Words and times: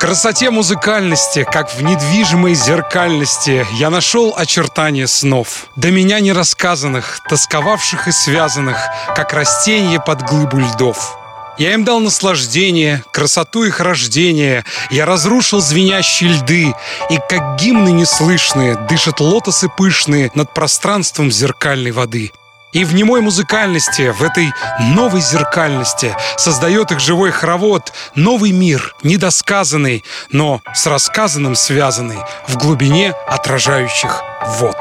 красоте 0.00 0.50
музыкальности, 0.50 1.46
как 1.48 1.74
в 1.74 1.82
недвижимой 1.82 2.54
зеркальности, 2.54 3.66
я 3.74 3.90
нашел 3.90 4.34
очертания 4.34 5.06
снов. 5.06 5.66
До 5.76 5.90
меня 5.90 6.20
нерассказанных, 6.20 7.20
тосковавших 7.28 8.08
и 8.08 8.12
связанных, 8.12 8.78
как 9.14 9.34
растение 9.34 10.00
под 10.00 10.22
глыбу 10.22 10.58
льдов. 10.58 11.18
Я 11.58 11.74
им 11.74 11.84
дал 11.84 12.00
наслаждение, 12.00 13.04
красоту 13.12 13.64
их 13.64 13.80
рождения. 13.80 14.64
Я 14.90 15.04
разрушил 15.04 15.60
звенящие 15.60 16.30
льды, 16.30 16.74
и 17.10 17.18
как 17.28 17.56
гимны 17.60 17.90
неслышные 17.92 18.76
дышат 18.88 19.20
лотосы 19.20 19.68
пышные 19.68 20.30
над 20.34 20.54
пространством 20.54 21.30
зеркальной 21.30 21.90
воды. 21.90 22.32
И 22.72 22.84
в 22.84 22.94
немой 22.94 23.20
музыкальности, 23.20 24.10
в 24.10 24.22
этой 24.22 24.52
новой 24.94 25.20
зеркальности 25.20 26.14
создает 26.36 26.92
их 26.92 27.00
живой 27.00 27.32
хоровод, 27.32 27.92
новый 28.14 28.52
мир, 28.52 28.94
недосказанный, 29.02 30.04
но 30.30 30.62
с 30.74 30.86
рассказанным 30.86 31.56
связанный, 31.56 32.18
в 32.46 32.56
глубине 32.56 33.12
отражающих 33.26 34.22
вод. 34.58 34.76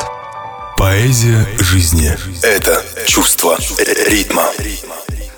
Поэзия 0.77 1.45
жизни– 1.59 2.15
это 2.43 2.83
чувство 3.07 3.57
ритма. 4.07 4.49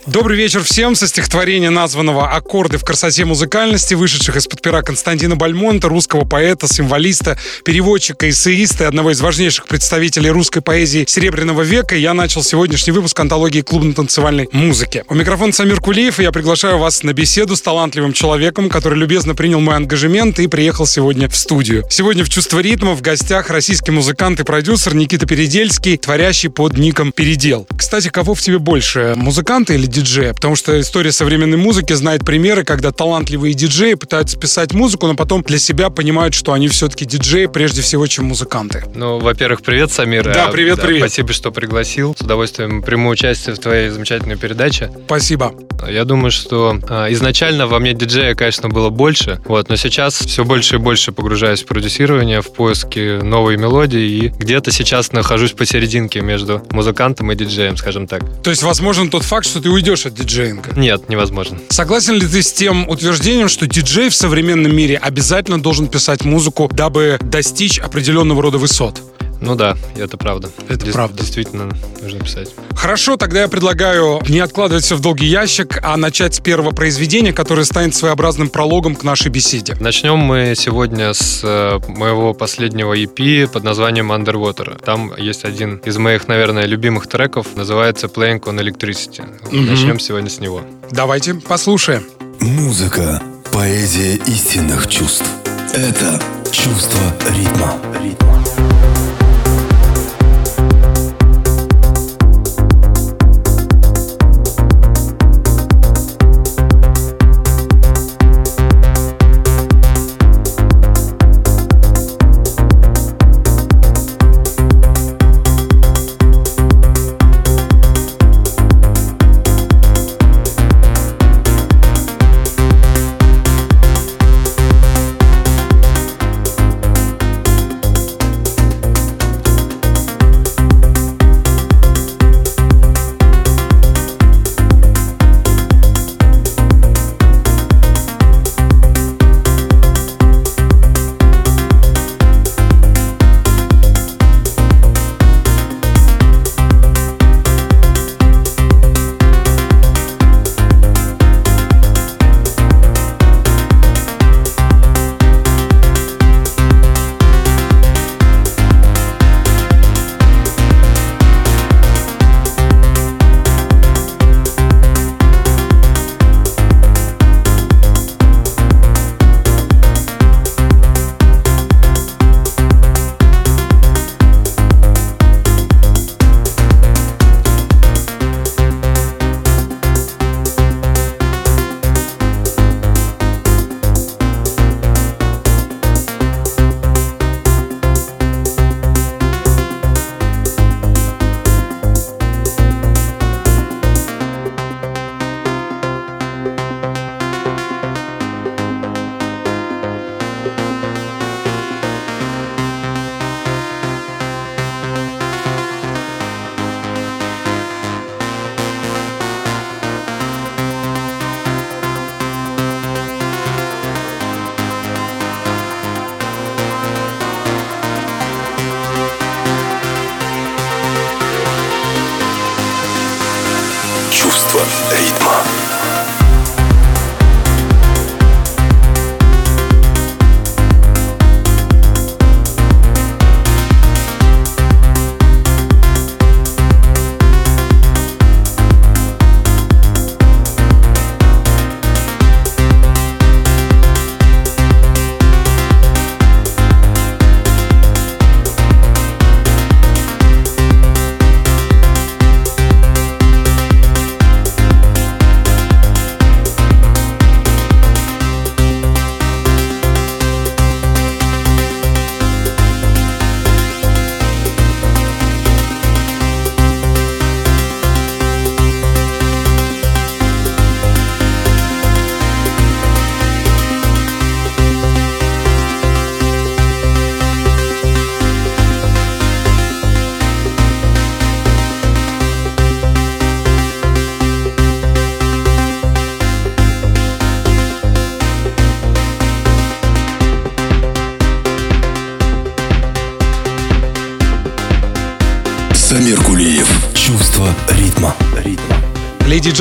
Добрый 0.08 0.36
вечер 0.36 0.64
всем 0.64 0.96
со 0.96 1.08
стихотворения, 1.08 1.70
названного 1.70 2.32
«Аккорды 2.32 2.80
в 2.80 2.84
красоте 2.84 3.24
музыкальности», 3.24 3.94
вышедших 3.94 4.36
из-под 4.36 4.60
пера 4.60 4.82
Константина 4.82 5.36
Бальмонта, 5.36 5.90
русского 5.90 6.26
поэта, 6.26 6.68
символиста, 6.68 7.38
переводчика, 7.64 8.28
эссеиста 8.28 8.86
и 8.86 8.88
одного 8.88 9.12
из 9.12 9.22
важнейших 9.22 9.68
представителей 9.68 10.32
русской 10.32 10.62
поэзии 10.62 11.06
Серебряного 11.08 11.62
века. 11.62 11.96
Я 11.96 12.16
начал 12.16 12.42
сегодняшний 12.44 12.94
выпуск 12.94 13.20
антологии 13.20 13.62
клубно-танцевальной 13.62 14.50
музыки. 14.52 15.04
У 15.08 15.14
микрофона 15.14 15.54
Самир 15.54 15.80
Кулиев, 15.80 16.20
и 16.20 16.24
я 16.24 16.32
приглашаю 16.32 16.80
вас 16.80 17.04
на 17.04 17.14
беседу 17.14 17.56
с 17.56 17.62
талантливым 17.62 18.14
человеком, 18.14 18.72
который 18.72 18.98
любезно 18.98 19.36
принял 19.36 19.60
мой 19.60 19.76
ангажемент 19.76 20.40
и 20.40 20.48
приехал 20.48 20.88
сегодня 20.88 21.30
в 21.30 21.36
студию. 21.36 21.86
Сегодня 21.92 22.24
в 22.26 22.30
«Чувство 22.30 22.58
ритма» 22.58 22.96
в 22.96 23.04
гостях 23.04 23.52
российский 23.52 23.92
музыкант 23.92 24.40
и 24.40 24.44
продюсер 24.44 24.96
Никита 24.96 25.28
Передельский, 25.28 25.96
творящий 25.98 26.50
под 26.50 26.76
ником 26.76 27.12
Передел. 27.12 27.68
Кстати, 27.78 28.10
кого 28.10 28.34
в 28.34 28.42
тебе 28.42 28.58
больше, 28.58 29.14
музыканта 29.16 29.74
или 29.74 29.91
диджея, 29.92 30.34
потому 30.34 30.56
что 30.56 30.80
история 30.80 31.12
современной 31.12 31.58
музыки 31.58 31.94
знает 31.94 32.26
примеры, 32.26 32.64
когда 32.64 32.92
талантливые 32.92 33.54
диджеи 33.54 33.94
пытаются 33.94 34.38
писать 34.38 34.74
музыку, 34.74 35.08
но 35.08 35.16
потом 35.16 35.44
для 35.44 35.60
себя 35.60 35.90
понимают, 35.90 36.34
что 36.34 36.54
они 36.54 36.68
все-таки 36.68 37.06
диджеи 37.06 37.46
прежде 37.46 37.82
всего, 37.82 38.08
чем 38.08 38.26
музыканты. 38.26 38.84
Ну, 38.96 39.20
во-первых, 39.20 39.62
привет, 39.62 39.92
Самир. 39.92 40.24
Да, 40.24 40.48
привет, 40.48 40.78
да, 40.78 40.84
привет. 40.84 41.02
Спасибо, 41.02 41.34
что 41.34 41.52
пригласил. 41.52 42.16
С 42.18 42.22
удовольствием 42.22 42.82
приму 42.82 43.10
участие 43.10 43.56
в 43.56 43.60
твоей 43.60 43.90
замечательной 43.90 44.38
передаче. 44.38 44.92
Спасибо. 45.06 45.54
Я 45.88 46.06
думаю, 46.06 46.32
что 46.32 46.80
а, 46.90 47.12
изначально 47.12 47.68
во 47.68 47.80
мне 47.80 47.94
диджея, 47.94 48.36
конечно, 48.36 48.70
было 48.70 48.90
больше, 48.90 49.42
вот, 49.46 49.70
но 49.70 49.76
сейчас 49.76 50.16
все 50.16 50.46
больше 50.46 50.76
и 50.76 50.78
больше 50.78 51.12
погружаюсь 51.12 51.64
в 51.64 51.66
продюсирование, 51.66 52.42
в 52.42 52.54
поиски 52.54 53.22
новой 53.22 53.58
мелодии, 53.58 54.02
и 54.02 54.28
где-то 54.30 54.72
сейчас 54.72 55.12
нахожусь 55.12 55.52
посерединке 55.52 56.22
между 56.22 56.62
музыкантом 56.70 57.32
и 57.32 57.36
диджеем, 57.36 57.78
скажем 57.78 58.08
так. 58.08 58.22
То 58.44 58.50
есть, 58.50 58.64
возможен 58.64 59.10
тот 59.10 59.24
факт, 59.24 59.46
что 59.46 59.62
ты 59.62 59.70
уйдешь 59.82 60.06
от 60.06 60.14
диджеинга? 60.14 60.74
Нет, 60.76 61.10
невозможно. 61.10 61.58
Согласен 61.70 62.14
ли 62.14 62.28
ты 62.28 62.44
с 62.44 62.54
тем 62.54 62.88
утверждением, 62.88 63.50
что 63.50 63.66
диджей 63.66 64.10
в 64.10 64.16
современном 64.16 64.76
мире 64.76 64.98
обязательно 64.98 65.60
должен 65.60 65.88
писать 65.88 66.24
музыку, 66.24 66.70
дабы 66.72 67.18
достичь 67.20 67.80
определенного 67.80 68.44
рода 68.44 68.60
высот? 68.60 69.02
Ну 69.42 69.56
да, 69.56 69.76
это 69.96 70.18
правда. 70.18 70.50
Это 70.70 70.86
Дес- 70.86 70.94
правда. 70.94 71.18
Действительно 71.18 71.70
нужно 72.02 72.20
писать. 72.20 72.50
Хорошо, 72.76 73.18
тогда 73.18 73.42
я 73.42 73.48
предлагаю 73.48 74.22
не 74.30 74.40
откладывать 74.40 74.84
все 74.84 74.96
в 74.96 75.02
долгий 75.02 75.26
ящик, 75.26 75.80
а 75.84 75.98
начать 75.98 76.36
с 76.36 76.40
первого 76.40 76.72
произведения, 76.72 77.34
которое 77.34 77.66
станет 77.66 77.96
своеобразным 77.96 78.50
прологом 78.50 78.96
к 78.96 79.04
нашей 79.04 79.30
беседе. 79.30 79.76
Начнем 79.80 80.18
мы 80.18 80.54
сегодня 80.56 81.14
с 81.14 81.42
э, 81.44 81.80
моего 81.88 82.34
последнего 82.34 82.96
EP 82.98 83.48
под 83.48 83.64
названием 83.64 84.12
Underwater. 84.12 84.80
Там 84.84 85.12
есть 85.18 85.44
один 85.44 85.78
из 85.78 85.98
моих, 85.98 86.28
наверное, 86.28 86.66
любимых 86.66 87.08
треков, 87.08 87.56
называется 87.56 88.08
Playing 88.08 88.42
on 88.42 88.60
Electricity. 88.60 89.24
Мгм. 89.52 89.66
Начнем 89.66 90.00
сегодня 90.00 90.30
с 90.30 90.40
него. 90.40 90.62
Давайте 90.92 91.34
послушаем. 91.34 92.06
Музыка– 92.40 93.22
поэзия 93.52 94.16
истинных 94.28 94.88
чувств. 94.88 95.26
Это 95.74 96.22
чувство 96.52 97.02
ритма. 97.30 97.76
Underwater 98.04 98.71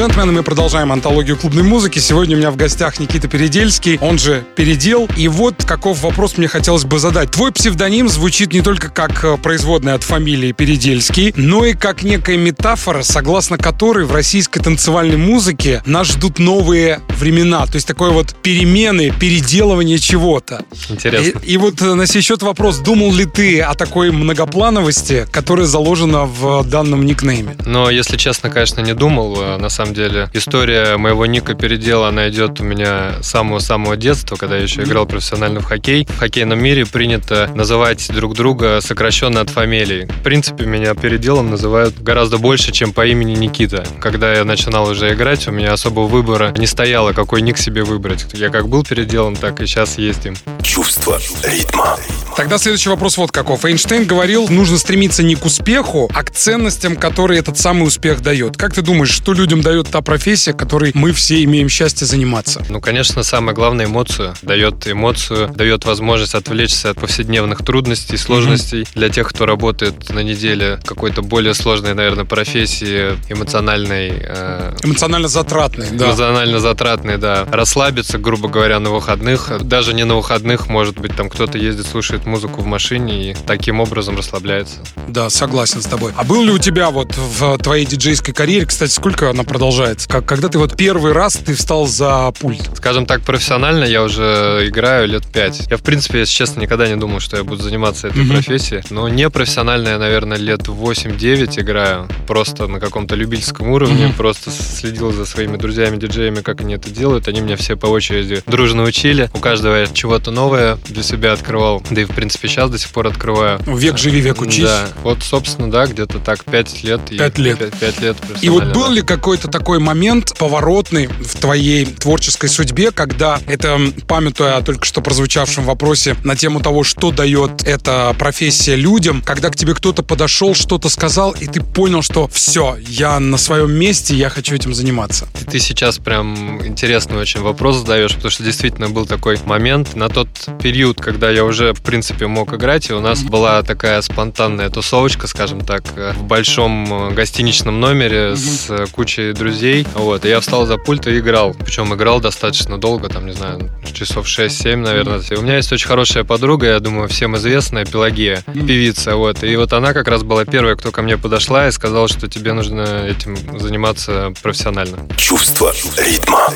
джентльмены, 0.00 0.32
мы 0.32 0.43
продолжаем 0.43 0.93
антологию 0.93 1.37
клубной 1.37 1.62
музыки. 1.62 1.99
Сегодня 1.99 2.35
у 2.35 2.38
меня 2.38 2.50
в 2.50 2.56
гостях 2.56 2.99
Никита 3.00 3.29
Передельский, 3.29 3.99
он 4.00 4.19
же 4.19 4.47
Передел. 4.56 5.06
И 5.14 5.29
вот 5.29 5.62
каков 5.67 6.00
вопрос 6.00 6.38
мне 6.38 6.49
хотелось 6.49 6.85
бы 6.85 6.99
задать. 6.99 7.31
Твой 7.31 7.52
псевдоним 7.52 8.08
звучит 8.08 8.55
не 8.55 8.62
только 8.62 8.88
как 8.88 9.23
э, 9.23 9.37
производная 9.37 9.97
от 9.97 10.02
фамилии 10.02 10.52
Передельский, 10.52 11.35
но 11.37 11.67
и 11.67 11.75
как 11.75 12.02
некая 12.02 12.38
метафора, 12.38 13.02
согласно 13.02 13.58
которой 13.58 14.06
в 14.06 14.12
российской 14.12 14.61
танцевальной 14.61 15.19
музыке 15.19 15.82
нас 15.85 16.06
ждут 16.06 16.38
новые 16.38 17.02
времена. 17.19 17.67
То 17.67 17.75
есть 17.75 17.87
такое 17.87 18.08
вот 18.08 18.35
перемены, 18.43 19.11
переделывание 19.11 19.99
чего-то. 19.99 20.64
Интересно. 20.88 21.41
И, 21.41 21.52
и 21.52 21.56
вот 21.58 21.82
э, 21.82 21.93
на 21.93 22.06
сей 22.06 22.23
счет 22.23 22.43
вопрос, 22.43 22.79
думал 22.79 23.12
ли 23.12 23.26
ты 23.26 23.61
о 23.61 23.75
такой 23.75 24.12
многоплановости, 24.12 25.26
которая 25.31 25.67
заложена 25.67 26.25
в 26.25 26.64
данном 26.64 27.05
никнейме? 27.05 27.55
Но, 27.67 27.91
если 27.91 28.17
честно, 28.17 28.49
конечно, 28.49 28.81
не 28.81 28.94
думал. 28.94 29.37
Э, 29.43 29.56
на 29.58 29.69
самом 29.69 29.90
деле, 29.93 30.29
история 30.33 30.97
моего 30.97 31.27
ника 31.27 31.55
передела, 31.55 32.09
она 32.09 32.29
идет 32.29 32.61
у 32.61 32.65
меня 32.65 33.15
с 33.23 33.29
самого-самого 33.29 33.97
детства, 33.97 34.37
когда 34.37 34.57
я 34.57 34.63
еще 34.63 34.83
играл 34.83 35.07
профессионально 35.07 35.61
в 35.61 35.65
хоккей. 35.65 36.07
В 36.07 36.19
хоккейном 36.19 36.63
мире 36.63 36.87
принято 36.87 37.51
называть 37.55 38.11
друг 38.13 38.35
друга 38.35 38.81
сокращенно 38.81 39.41
от 39.41 39.51
фамилий. 39.51 40.07
В 40.07 40.23
принципе, 40.23 40.67
меня 40.67 40.95
переделом 40.95 41.51
называют 41.51 42.01
гораздо 42.01 42.39
больше, 42.39 42.73
чем 42.73 42.93
по 42.93 43.07
имени 43.07 43.35
Никита. 43.35 43.85
Когда 44.01 44.33
я 44.33 44.45
начинал 44.45 44.89
уже 44.89 45.13
играть, 45.13 45.47
у 45.49 45.53
меня 45.53 45.73
особого 45.73 46.07
выбора 46.07 46.53
не 46.57 46.67
стояло, 46.67 47.13
какой 47.13 47.43
ник 47.43 47.59
себе 47.59 47.85
выбрать. 47.85 48.27
Я 48.33 48.51
как 48.51 48.69
был 48.69 48.85
переделом, 48.85 49.37
так 49.37 49.61
и 49.61 49.67
сейчас 49.67 49.99
есть 49.99 50.27
им. 50.27 50.37
Чувство 50.63 51.19
ритма. 51.43 51.99
Тогда 52.37 52.59
следующий 52.59 52.89
вопрос 52.89 53.17
вот 53.17 53.33
каков. 53.33 53.65
Эйнштейн 53.65 54.07
говорил, 54.07 54.49
нужно 54.49 54.79
стремиться 54.79 55.23
не 55.23 55.35
к 55.35 55.45
успеху, 55.45 56.11
а 56.15 56.23
к 56.23 56.31
ценностям, 56.31 56.97
которые 56.97 57.41
этот 57.41 57.59
самый 57.59 57.87
успех 57.87 58.23
дает. 58.23 58.57
Как 58.57 58.75
ты 58.75 58.83
думаешь, 58.83 59.11
что 59.11 59.33
людям 59.33 59.61
дает 59.61 59.80
та 59.88 60.00
профессия, 60.00 60.53
которой 60.53 60.93
мы 60.94 61.12
все 61.12 61.43
имеем 61.44 61.69
счастье 61.69 62.06
заниматься? 62.06 62.65
Ну, 62.69 62.81
конечно, 62.81 63.23
самое 63.23 63.55
главное 63.55 63.87
эмоцию. 63.87 64.35
Дает 64.43 64.87
эмоцию, 64.87 65.49
дает 65.55 65.85
возможность 65.85 66.35
отвлечься 66.35 66.91
от 66.91 67.00
повседневных 67.00 67.65
трудностей, 67.65 68.17
сложностей. 68.17 68.82
Mm-hmm. 68.82 68.94
Для 68.94 69.09
тех, 69.09 69.29
кто 69.29 69.47
работает 69.47 70.11
на 70.11 70.21
неделе 70.21 70.79
какой-то 70.85 71.23
более 71.23 71.55
сложной, 71.55 71.94
наверное, 71.94 72.25
профессии, 72.25 73.19
эмоциональной... 73.29 74.12
Э, 74.21 74.77
эмоционально 74.82 75.29
затратной, 75.29 75.87
да. 75.93 76.06
Эмоционально 76.06 76.61
затратной, 76.61 77.19
да. 77.19 77.47
Расслабиться, 77.50 78.19
грубо 78.19 78.49
говоря, 78.49 78.81
на 78.81 78.91
выходных. 78.91 79.50
Даже 79.62 79.94
не 79.94 80.05
на 80.05 80.17
выходных, 80.17 80.69
может 80.69 80.99
быть, 80.99 81.17
там 81.17 81.29
кто-то 81.29 81.59
ездит, 81.59 81.87
слушает 81.87 82.26
музыку 82.26 82.61
в 82.61 82.67
машине 82.67 83.31
и 83.31 83.37
таким 83.47 83.81
образом 83.81 84.17
расслабляется. 84.17 84.76
Да, 85.09 85.31
согласен 85.31 85.83
с 85.83 85.87
тобой. 85.87 86.12
А 86.17 86.25
был 86.25 86.43
ли 86.43 86.50
у 86.50 86.59
тебя 86.59 86.91
вот 86.91 87.17
в 87.17 87.59
твоей 87.59 87.87
диджейской 87.87 88.35
карьере, 88.35 88.67
кстати, 88.67 88.93
сколько 88.93 89.31
она 89.31 89.44
продолжается? 89.71 90.09
Как, 90.09 90.27
когда 90.27 90.49
ты 90.49 90.59
вот 90.59 90.77
первый 90.77 91.13
раз 91.13 91.35
ты 91.35 91.55
встал 91.55 91.87
за 91.87 92.33
пульт? 92.39 92.71
Скажем 92.77 93.07
так, 93.07 93.23
профессионально 93.23 93.85
я 93.85 94.03
уже 94.03 94.65
играю 94.67 95.09
лет 95.09 95.27
пять. 95.27 95.67
Я, 95.71 95.77
в 95.77 95.83
принципе, 95.83 96.21
если 96.21 96.33
честно, 96.33 96.61
никогда 96.61 96.89
не 96.89 96.97
думал, 96.97 97.21
что 97.21 97.37
я 97.37 97.45
буду 97.45 97.63
заниматься 97.63 98.09
этой 98.09 98.25
mm-hmm. 98.25 98.33
профессией. 98.33 98.83
Но 98.91 99.09
не 99.09 99.31
профессионально 99.31 99.91
я, 99.91 99.99
наверное, 99.99 100.37
лет 100.37 100.63
8-9 100.63 101.61
играю. 101.61 102.09
Просто 102.27 102.67
на 102.67 102.81
каком-то 102.81 103.15
любительском 103.15 103.69
уровне. 103.71 104.07
Mm-hmm. 104.07 104.17
Просто 104.17 104.51
следил 104.51 105.13
за 105.13 105.25
своими 105.25 105.57
друзьями-диджеями, 105.57 106.41
как 106.41 106.61
они 106.61 106.75
это 106.75 106.91
делают. 106.91 107.29
Они 107.29 107.41
меня 107.41 107.57
все 107.57 107.77
по 107.77 107.87
очереди 107.87 108.43
дружно 108.47 108.83
учили. 108.83 109.31
У 109.35 109.39
каждого 109.39 109.77
я 109.77 109.87
чего-то 109.87 110.31
новое 110.31 110.79
для 110.89 111.03
себя 111.03 111.33
открывал. 111.33 111.83
Да 111.91 112.01
и, 112.01 112.05
в 112.05 112.15
принципе, 112.15 112.49
сейчас 112.49 112.71
до 112.71 112.79
сих 112.79 112.91
пор 112.91 113.07
открываю. 113.07 113.61
Век 113.67 113.99
живи, 113.99 114.21
век 114.21 114.41
учись. 114.41 114.65
Да. 114.65 114.89
Вот, 115.03 115.23
собственно, 115.23 115.71
да, 115.71 115.87
где-то 115.87 116.19
так 116.19 116.45
5 116.45 116.85
лет. 116.85 117.01
5 117.09 117.39
лет. 117.39 117.59
5, 117.59 117.75
5 117.79 118.01
лет 118.01 118.17
И 118.41 118.49
вот 118.49 118.73
был 118.73 118.91
ли 118.91 119.03
какой-то 119.03 119.49
такой 119.49 119.60
момент 119.67 120.35
поворотный 120.39 121.07
в 121.07 121.37
твоей 121.41 121.87
творческой 121.87 122.49
судьбе, 122.49 122.91
когда 122.91 123.41
это, 123.47 123.79
памятуя 124.07 124.57
о 124.57 124.62
только 124.62 124.87
что 124.87 125.01
прозвучавшем 125.01 125.65
вопросе 125.65 126.17
на 126.25 126.37
тему 126.37 126.61
того, 126.61 126.85
что 126.85 127.11
дает 127.11 127.65
эта 127.65 128.15
профессия 128.19 128.77
людям, 128.77 129.23
когда 129.23 129.51
к 129.51 129.57
тебе 129.57 129.75
кто-то 129.75 130.03
подошел, 130.03 130.55
что-то 130.55 130.89
сказал, 130.89 131.33
и 131.33 131.47
ты 131.47 131.62
понял, 131.62 132.03
что 132.03 132.29
все, 132.29 132.77
я 132.87 133.21
на 133.21 133.37
своем 133.37 133.73
месте, 133.73 134.15
я 134.15 134.29
хочу 134.29 134.55
этим 134.55 134.75
заниматься? 134.75 135.29
Ты, 135.51 135.59
сейчас 135.59 135.99
прям 135.99 136.67
интересный 136.67 137.19
очень 137.19 137.41
вопрос 137.41 137.77
задаешь, 137.77 138.14
потому 138.14 138.31
что 138.31 138.43
действительно 138.43 138.88
был 138.88 139.07
такой 139.07 139.38
момент 139.45 139.95
на 139.95 140.09
тот 140.09 140.29
период, 140.62 141.00
когда 141.00 141.31
я 141.31 141.45
уже, 141.45 141.73
в 141.73 141.83
принципе, 141.83 142.26
мог 142.26 142.52
играть, 142.55 142.90
и 142.90 142.93
у 142.93 143.00
нас 143.00 143.23
была 143.23 143.62
такая 143.62 144.00
спонтанная 144.02 144.71
тусовочка, 144.71 145.26
скажем 145.26 145.61
так, 145.61 145.85
в 146.17 146.23
большом 146.23 147.11
э, 147.11 147.14
гостиничном 147.14 147.81
номере 147.81 148.37
с 148.37 148.71
э, 148.71 148.87
кучей 148.93 149.33
друзей. 149.33 149.50
Вот, 149.95 150.25
и 150.25 150.28
я 150.28 150.40
встал 150.40 150.66
за 150.66 150.78
пульт 150.78 151.07
и 151.07 151.19
играл. 151.19 151.54
Причем 151.54 151.95
играл 151.95 152.21
достаточно 152.21 152.78
долго, 152.78 153.09
там, 153.09 153.26
не 153.26 153.33
знаю, 153.33 153.71
часов 153.92 154.26
6-7, 154.26 154.76
наверное. 154.76 155.21
И 155.28 155.35
у 155.35 155.42
меня 155.42 155.57
есть 155.57 155.73
очень 155.73 155.88
хорошая 155.88 156.25
подруга, 156.25 156.66
я 156.66 156.80
думаю, 156.80 157.09
всем 157.09 157.37
известная, 157.37 157.85
Пелагея, 157.85 158.42
певица, 158.47 159.16
вот. 159.16 159.42
И 159.42 159.57
вот 159.57 159.73
она 159.73 159.92
как 159.92 160.09
раз 160.09 160.23
была 160.23 160.45
первая, 160.45 160.76
кто 160.76 160.92
ко 160.92 161.02
мне 161.02 161.16
подошла 161.16 161.69
и 161.69 161.73
сказала, 161.73 162.09
что 162.09 162.28
тебе 162.28 162.52
нужно 162.52 163.07
этим 163.07 163.37
заниматься 163.59 164.33
профессионально. 164.42 164.99
Чувство 165.16 165.73
ритма. 165.97 166.49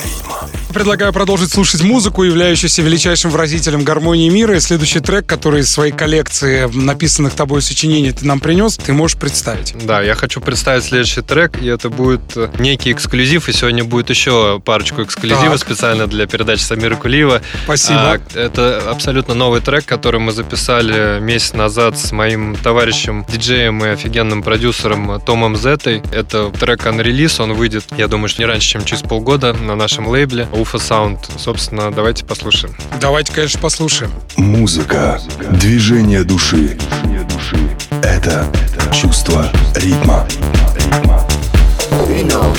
Предлагаю 0.75 1.13
продолжить 1.13 1.53
слушать 1.53 1.83
музыку, 1.83 2.25
являющуюся 2.25 2.83
величайшим 2.83 3.31
выразителем 3.31 3.85
гармонии 3.85 4.29
мира. 4.29 4.57
И 4.57 4.61
следующий 4.61 4.99
трек, 4.99 5.25
который 5.25 5.61
из 5.61 5.71
своей 5.71 5.93
коллекции 5.93 6.69
написанных 6.75 7.35
тобой 7.35 7.63
сочинений 7.63 8.11
ты 8.11 8.27
нам 8.27 8.41
принес, 8.41 8.77
ты 8.77 8.93
можешь 8.93 9.17
представить. 9.17 9.73
Да, 9.85 10.03
я 10.03 10.17
хочу 10.17 10.41
представить 10.41 10.83
следующий 10.83 11.21
трек, 11.21 11.63
и 11.63 11.69
это 11.69 11.91
будет 11.91 12.59
некий 12.59 12.91
эксклюзив, 12.91 13.49
и 13.49 13.53
сегодня 13.53 13.85
будет 13.85 14.11
еще 14.11 14.61
парочку 14.65 15.05
эксклюзива 15.05 15.51
так. 15.51 15.61
специально 15.61 16.09
для 16.09 16.27
передачи 16.27 16.63
Самира 16.63 16.97
Кулиева. 16.97 17.41
Спасибо. 17.67 18.15
А, 18.15 18.21
это 18.35 18.83
абсолютно 18.91 19.35
новый 19.35 19.61
трек, 19.61 19.87
который 19.87 20.19
мы 20.19 20.33
записали 20.33 21.21
месяц 21.21 21.53
назад 21.53 21.97
с 21.97 22.11
моим 22.11 22.57
товарищем, 22.57 23.25
диджеем 23.29 23.85
и 23.85 23.91
офигенным 23.91 24.43
продюсером 24.43 25.21
Томом 25.21 25.57
Зетой. 25.57 26.03
Это 26.13 26.51
трек 26.51 26.85
Unrelease, 26.85 27.41
он 27.41 27.53
выйдет, 27.53 27.85
я 27.97 28.09
думаю, 28.09 28.29
что 28.29 28.43
не 28.43 28.47
раньше, 28.47 28.71
чем 28.71 28.85
через 28.85 29.03
полгода 29.03 29.53
на 29.53 29.77
нашем 29.77 30.09
лейбле 30.09 30.49
Уфа 30.65 30.79
Sound. 30.79 31.19
Собственно, 31.37 31.93
давайте 31.93 32.25
послушаем. 32.25 32.75
Давайте, 32.99 33.31
конечно, 33.35 33.61
послушаем. 33.61 34.11
Музыка, 34.39 35.21
движение 35.51 36.25
души. 36.25 36.79
Это 38.03 38.47
чувство 38.91 39.47
ритма. 39.75 40.27
We 42.09 42.23
know. 42.27 42.57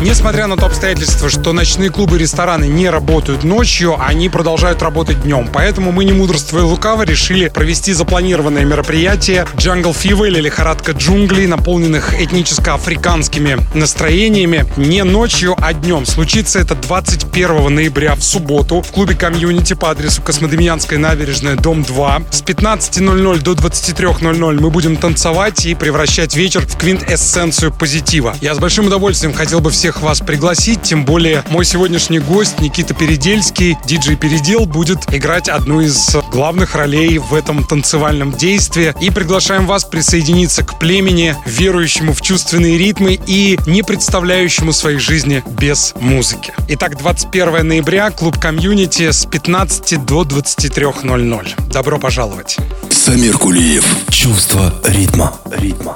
Несмотря 0.00 0.46
на 0.46 0.56
то 0.56 0.67
обстоятельство, 0.78 1.28
что 1.28 1.52
ночные 1.52 1.90
клубы 1.90 2.14
и 2.14 2.18
рестораны 2.20 2.66
не 2.66 2.88
работают 2.88 3.42
ночью, 3.42 3.96
они 4.00 4.28
продолжают 4.28 4.80
работать 4.80 5.20
днем. 5.22 5.50
Поэтому 5.52 5.90
мы, 5.90 6.04
не 6.04 6.12
мудрствуя 6.12 6.62
лукаво, 6.62 7.02
решили 7.02 7.48
провести 7.48 7.92
запланированное 7.92 8.64
мероприятие 8.64 9.44
Jungle 9.56 9.92
Fever 9.92 10.28
или 10.28 10.40
лихорадка 10.40 10.92
джунглей, 10.92 11.48
наполненных 11.48 12.14
этническо-африканскими 12.20 13.58
настроениями, 13.74 14.66
не 14.76 15.02
ночью, 15.02 15.56
а 15.60 15.72
днем. 15.72 16.06
Случится 16.06 16.60
это 16.60 16.76
21 16.76 17.74
ноября 17.74 18.14
в 18.14 18.22
субботу 18.22 18.80
в 18.80 18.92
клубе 18.92 19.16
комьюнити 19.16 19.74
по 19.74 19.90
адресу 19.90 20.22
Космодемьянская 20.22 21.00
набережная, 21.00 21.56
дом 21.56 21.82
2. 21.82 22.22
С 22.30 22.42
15.00 22.44 23.40
до 23.40 23.54
23.00 23.54 24.60
мы 24.60 24.70
будем 24.70 24.96
танцевать 24.96 25.66
и 25.66 25.74
превращать 25.74 26.36
вечер 26.36 26.64
в 26.64 26.78
квинтэссенцию 26.78 27.72
позитива. 27.72 28.36
Я 28.40 28.54
с 28.54 28.60
большим 28.60 28.86
удовольствием 28.86 29.34
хотел 29.34 29.58
бы 29.58 29.70
всех 29.70 30.02
вас 30.02 30.20
пригласить, 30.20 30.67
тем 30.76 31.04
более 31.04 31.44
мой 31.50 31.64
сегодняшний 31.64 32.18
гость 32.18 32.60
Никита 32.60 32.94
Передельский, 32.94 33.76
диджей 33.86 34.16
Передел, 34.16 34.66
будет 34.66 35.12
играть 35.12 35.48
одну 35.48 35.80
из 35.80 36.16
главных 36.30 36.74
ролей 36.74 37.18
в 37.18 37.34
этом 37.34 37.64
танцевальном 37.64 38.32
действии. 38.32 38.94
И 39.00 39.10
приглашаем 39.10 39.66
вас 39.66 39.84
присоединиться 39.84 40.64
к 40.64 40.78
племени, 40.78 41.34
верующему 41.46 42.12
в 42.12 42.20
чувственные 42.20 42.78
ритмы 42.78 43.18
и 43.26 43.58
не 43.66 43.82
представляющему 43.82 44.72
своей 44.72 44.98
жизни 44.98 45.42
без 45.58 45.94
музыки. 46.00 46.52
Итак, 46.68 46.98
21 46.98 47.66
ноября, 47.66 48.10
клуб 48.10 48.38
комьюнити 48.38 49.10
с 49.10 49.26
15 49.26 50.04
до 50.04 50.22
23.00. 50.22 51.70
Добро 51.70 51.98
пожаловать. 51.98 52.58
Самир 52.90 53.38
Кулиев. 53.38 53.84
Чувство 54.10 54.74
ритма. 54.84 55.34
Ритма. 55.50 55.94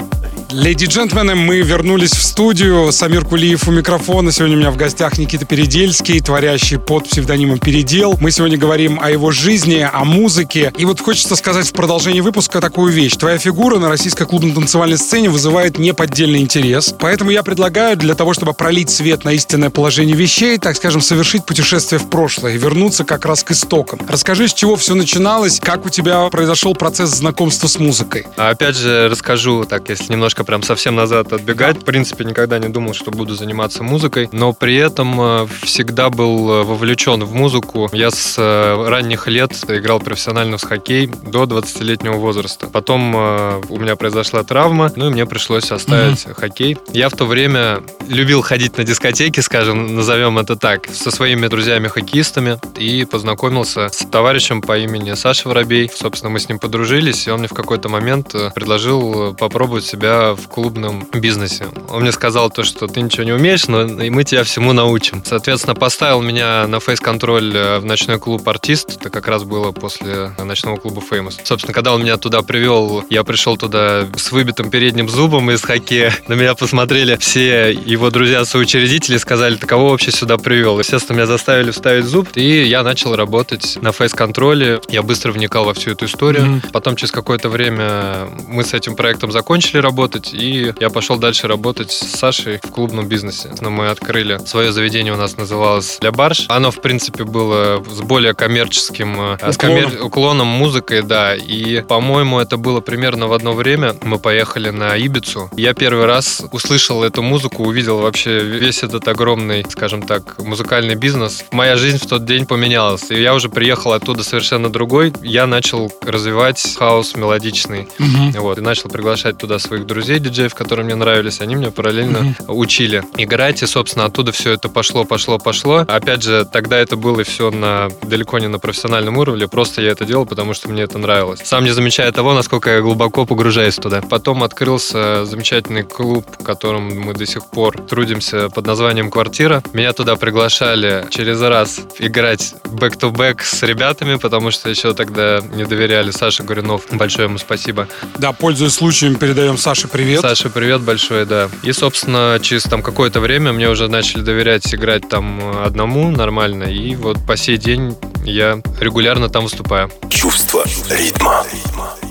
Леди 0.52 0.84
и 0.84 0.86
джентльмены, 0.86 1.34
мы 1.34 1.60
вернулись 1.60 2.10
в 2.10 2.22
студию. 2.22 2.92
Самир 2.92 3.24
Кулиев 3.24 3.66
у 3.68 3.70
микрофона. 3.70 4.30
Сегодня 4.32 4.56
у 4.56 4.60
меня 4.60 4.70
в 4.70 4.76
гостях 4.76 5.16
Никита 5.16 5.46
Передельский, 5.46 6.20
творящий 6.20 6.78
под 6.78 7.08
псевдонимом 7.08 7.58
Передел. 7.58 8.18
Мы 8.20 8.30
сегодня 8.32 8.58
говорим 8.58 9.00
о 9.00 9.10
его 9.10 9.30
жизни, 9.30 9.88
о 9.90 10.04
музыке. 10.04 10.70
И 10.76 10.84
вот 10.84 11.00
хочется 11.00 11.36
сказать 11.36 11.66
в 11.68 11.72
продолжении 11.72 12.20
выпуска 12.20 12.60
такую 12.60 12.92
вещь. 12.92 13.14
Твоя 13.14 13.38
фигура 13.38 13.78
на 13.78 13.88
российской 13.88 14.26
клубно-танцевальной 14.26 14.98
сцене 14.98 15.30
вызывает 15.30 15.78
неподдельный 15.78 16.40
интерес. 16.40 16.94
Поэтому 16.98 17.30
я 17.30 17.42
предлагаю 17.42 17.96
для 17.96 18.14
того, 18.14 18.34
чтобы 18.34 18.52
пролить 18.52 18.90
свет 18.90 19.24
на 19.24 19.32
истинное 19.32 19.70
положение 19.70 20.14
вещей, 20.14 20.58
так 20.58 20.76
скажем, 20.76 21.00
совершить 21.00 21.46
путешествие 21.46 21.98
в 21.98 22.10
прошлое 22.10 22.56
и 22.56 22.58
вернуться 22.58 23.04
как 23.04 23.24
раз 23.24 23.42
к 23.42 23.52
истокам. 23.52 24.00
Расскажи, 24.06 24.48
с 24.48 24.52
чего 24.52 24.76
все 24.76 24.94
начиналось, 24.94 25.60
как 25.60 25.86
у 25.86 25.88
тебя 25.88 26.28
произошел 26.28 26.74
процесс 26.74 27.08
знакомства 27.08 27.68
с 27.68 27.78
музыкой. 27.78 28.26
А 28.36 28.50
опять 28.50 28.76
же, 28.76 29.08
расскажу, 29.08 29.64
так, 29.64 29.88
если 29.88 30.12
немножко 30.12 30.41
немножко 30.42 30.44
прям 30.44 30.62
совсем 30.62 30.94
назад 30.94 31.32
отбегать. 31.32 31.78
В 31.78 31.84
принципе, 31.84 32.24
никогда 32.24 32.58
не 32.58 32.68
думал, 32.68 32.94
что 32.94 33.10
буду 33.10 33.34
заниматься 33.34 33.82
музыкой, 33.82 34.28
но 34.32 34.52
при 34.52 34.76
этом 34.76 35.20
э, 35.20 35.46
всегда 35.62 36.10
был 36.10 36.50
э, 36.50 36.62
вовлечен 36.64 37.24
в 37.24 37.34
музыку. 37.34 37.88
Я 37.92 38.10
с 38.10 38.36
э, 38.38 38.88
ранних 38.88 39.28
лет 39.28 39.52
играл 39.68 40.00
профессионально 40.00 40.58
в 40.58 40.62
хоккей 40.62 41.06
до 41.06 41.44
20-летнего 41.44 42.14
возраста. 42.14 42.66
Потом 42.66 43.14
у 43.14 43.78
меня 43.78 43.96
произошла 43.96 44.42
травма, 44.42 44.92
ну 44.96 45.08
и 45.08 45.10
мне 45.10 45.26
пришлось 45.26 45.70
оставить 45.72 46.26
mm-hmm. 46.26 46.34
хоккей. 46.34 46.78
Я 46.92 47.08
в 47.08 47.12
то 47.12 47.24
время 47.24 47.82
любил 48.08 48.42
ходить 48.42 48.76
на 48.78 48.84
дискотеки, 48.84 49.40
скажем, 49.40 49.94
назовем 49.94 50.38
это 50.38 50.56
так, 50.56 50.86
со 50.86 51.10
своими 51.10 51.46
друзьями-хоккеистами 51.48 52.58
и 52.78 53.04
познакомился 53.04 53.88
с 53.88 54.06
товарищем 54.10 54.62
по 54.62 54.78
имени 54.78 55.14
Саша 55.14 55.48
Воробей. 55.48 55.90
Собственно, 55.94 56.30
мы 56.30 56.40
с 56.40 56.48
ним 56.48 56.58
подружились, 56.58 57.26
и 57.26 57.30
он 57.30 57.40
мне 57.40 57.48
в 57.48 57.54
какой-то 57.54 57.88
момент 57.88 58.34
предложил 58.54 59.34
попробовать 59.34 59.84
себя 59.84 60.31
в 60.34 60.48
клубном 60.48 61.06
бизнесе. 61.12 61.66
Он 61.88 62.02
мне 62.02 62.12
сказал 62.12 62.50
то, 62.50 62.64
что 62.64 62.86
ты 62.86 63.00
ничего 63.00 63.24
не 63.24 63.32
умеешь, 63.32 63.66
но 63.68 63.82
и 63.82 64.10
мы 64.10 64.24
тебя 64.24 64.44
всему 64.44 64.72
научим. 64.72 65.22
Соответственно, 65.24 65.74
поставил 65.74 66.22
меня 66.22 66.66
на 66.66 66.80
фейс-контроль 66.80 67.52
э, 67.54 67.78
в 67.78 67.84
ночной 67.84 68.18
клуб 68.18 68.48
«Артист». 68.48 68.96
Это 69.00 69.10
как 69.10 69.28
раз 69.28 69.44
было 69.44 69.72
после 69.72 70.32
ночного 70.42 70.76
клуба 70.76 71.02
«Famous». 71.08 71.40
Собственно, 71.44 71.74
когда 71.74 71.94
он 71.94 72.02
меня 72.02 72.16
туда 72.16 72.42
привел, 72.42 73.04
я 73.10 73.24
пришел 73.24 73.56
туда 73.56 74.06
с 74.16 74.32
выбитым 74.32 74.70
передним 74.70 75.08
зубом 75.08 75.50
из 75.50 75.62
хоккея. 75.62 76.14
На 76.28 76.34
меня 76.34 76.54
посмотрели 76.54 77.16
все 77.16 77.72
его 77.72 78.10
друзья-соучредители, 78.10 79.16
сказали, 79.16 79.56
ты 79.56 79.66
кого 79.66 79.90
вообще 79.90 80.10
сюда 80.10 80.38
привел? 80.38 80.78
Естественно, 80.78 81.16
меня 81.16 81.26
заставили 81.26 81.70
вставить 81.70 82.04
зуб, 82.04 82.28
и 82.34 82.64
я 82.64 82.82
начал 82.82 83.14
работать 83.16 83.78
на 83.80 83.92
фейс-контроле. 83.92 84.80
Я 84.88 85.02
быстро 85.02 85.32
вникал 85.32 85.64
во 85.64 85.74
всю 85.74 85.92
эту 85.92 86.06
историю. 86.06 86.44
Mm-hmm. 86.44 86.72
Потом 86.72 86.96
через 86.96 87.12
какое-то 87.12 87.48
время 87.48 88.28
мы 88.48 88.64
с 88.64 88.74
этим 88.74 88.96
проектом 88.96 89.32
закончили 89.32 89.78
работать, 89.78 90.21
работать, 90.22 90.34
и 90.34 90.72
я 90.80 90.90
пошел 90.90 91.18
дальше 91.18 91.48
работать 91.48 91.90
с 91.90 92.18
Сашей 92.18 92.58
в 92.62 92.70
клубном 92.70 93.08
бизнесе. 93.08 93.50
Но 93.60 93.70
мы 93.70 93.88
открыли 93.88 94.38
свое 94.46 94.72
заведение, 94.72 95.12
у 95.12 95.16
нас 95.16 95.36
называлось 95.36 95.98
«Ля 96.00 96.12
Барш». 96.12 96.46
Оно, 96.48 96.70
в 96.70 96.80
принципе, 96.80 97.24
было 97.24 97.82
с 97.84 98.00
более 98.00 98.34
коммерческим 98.34 99.20
э, 99.20 99.34
уклоном, 99.34 99.52
с 99.52 99.56
коммер... 99.56 100.04
уклоном 100.04 100.46
музыкой, 100.46 101.02
да. 101.02 101.34
И, 101.34 101.82
по-моему, 101.82 102.38
это 102.38 102.56
было 102.56 102.80
примерно 102.80 103.26
в 103.26 103.32
одно 103.32 103.52
время. 103.52 103.94
Мы 104.02 104.18
поехали 104.18 104.70
на 104.70 104.96
Ибицу. 104.96 105.50
Я 105.56 105.74
первый 105.74 106.06
раз 106.06 106.42
услышал 106.52 107.02
эту 107.02 107.22
музыку, 107.22 107.64
увидел 107.64 107.98
вообще 107.98 108.40
весь 108.40 108.82
этот 108.82 109.08
огромный, 109.08 109.64
скажем 109.68 110.02
так, 110.02 110.38
музыкальный 110.38 110.94
бизнес. 110.94 111.44
Моя 111.52 111.76
жизнь 111.76 111.98
в 111.98 112.06
тот 112.06 112.24
день 112.24 112.46
поменялась. 112.46 113.10
И 113.10 113.20
я 113.20 113.34
уже 113.34 113.48
приехал 113.48 113.92
оттуда 113.92 114.22
совершенно 114.22 114.70
другой. 114.70 115.12
Я 115.22 115.46
начал 115.46 115.92
развивать 116.02 116.76
хаус 116.78 117.16
мелодичный. 117.16 117.88
Угу. 117.98 118.40
Вот, 118.42 118.58
и 118.58 118.60
начал 118.60 118.88
приглашать 118.88 119.38
туда 119.38 119.58
своих 119.58 119.86
друзей 119.86 120.11
друзей 120.12 120.18
диджеев, 120.18 120.54
которые 120.54 120.84
мне 120.84 120.94
нравились, 120.94 121.40
они 121.40 121.56
мне 121.56 121.70
параллельно 121.70 122.18
mm-hmm. 122.18 122.54
учили 122.54 123.04
играть, 123.16 123.62
и, 123.62 123.66
собственно, 123.66 124.06
оттуда 124.06 124.32
все 124.32 124.52
это 124.52 124.68
пошло, 124.68 125.04
пошло, 125.04 125.38
пошло. 125.38 125.84
Опять 125.88 126.22
же, 126.22 126.46
тогда 126.50 126.78
это 126.78 126.96
было 126.96 127.24
все 127.24 127.50
на 127.50 127.88
далеко 128.02 128.38
не 128.38 128.48
на 128.48 128.58
профессиональном 128.58 129.16
уровне, 129.16 129.48
просто 129.48 129.80
я 129.82 129.90
это 129.90 130.04
делал, 130.04 130.26
потому 130.26 130.54
что 130.54 130.68
мне 130.68 130.82
это 130.82 130.98
нравилось. 130.98 131.40
Сам 131.44 131.64
не 131.64 131.70
замечая 131.70 132.12
того, 132.12 132.34
насколько 132.34 132.70
я 132.70 132.80
глубоко 132.80 133.24
погружаюсь 133.24 133.76
туда. 133.76 134.02
Потом 134.02 134.42
открылся 134.42 135.24
замечательный 135.24 135.82
клуб, 135.82 136.26
в 136.38 136.44
котором 136.44 136.88
мы 137.00 137.14
до 137.14 137.26
сих 137.26 137.46
пор 137.46 137.80
трудимся 137.80 138.48
под 138.48 138.66
названием 138.66 139.10
«Квартира». 139.10 139.62
Меня 139.72 139.92
туда 139.92 140.16
приглашали 140.16 141.06
через 141.10 141.40
раз 141.40 141.80
играть 141.98 142.54
back-to-back 142.64 143.42
с 143.42 143.62
ребятами, 143.62 144.16
потому 144.16 144.50
что 144.50 144.68
еще 144.68 144.94
тогда 144.94 145.40
не 145.54 145.64
доверяли 145.64 146.10
Саше 146.10 146.42
Горюнов. 146.42 146.82
Большое 146.90 147.28
ему 147.28 147.38
спасибо. 147.38 147.88
Да, 148.18 148.32
пользуясь 148.32 148.74
случаем, 148.74 149.16
передаем 149.16 149.56
Саше 149.56 149.88
привет. 149.92 150.22
Саша, 150.22 150.48
привет 150.50 150.80
большой, 150.80 151.26
да. 151.26 151.48
И, 151.62 151.72
собственно, 151.72 152.38
через 152.42 152.64
там 152.64 152.82
какое-то 152.82 153.20
время 153.20 153.52
мне 153.52 153.68
уже 153.68 153.88
начали 153.88 154.22
доверять 154.22 154.74
играть 154.74 155.08
там 155.08 155.62
одному 155.62 156.10
нормально. 156.10 156.64
И 156.64 156.96
вот 156.96 157.18
по 157.26 157.36
сей 157.36 157.58
день 157.58 157.96
я 158.24 158.60
регулярно 158.80 159.28
там 159.28 159.44
выступаю. 159.44 159.90
Чувство 160.08 160.64
ритма. 160.90 161.44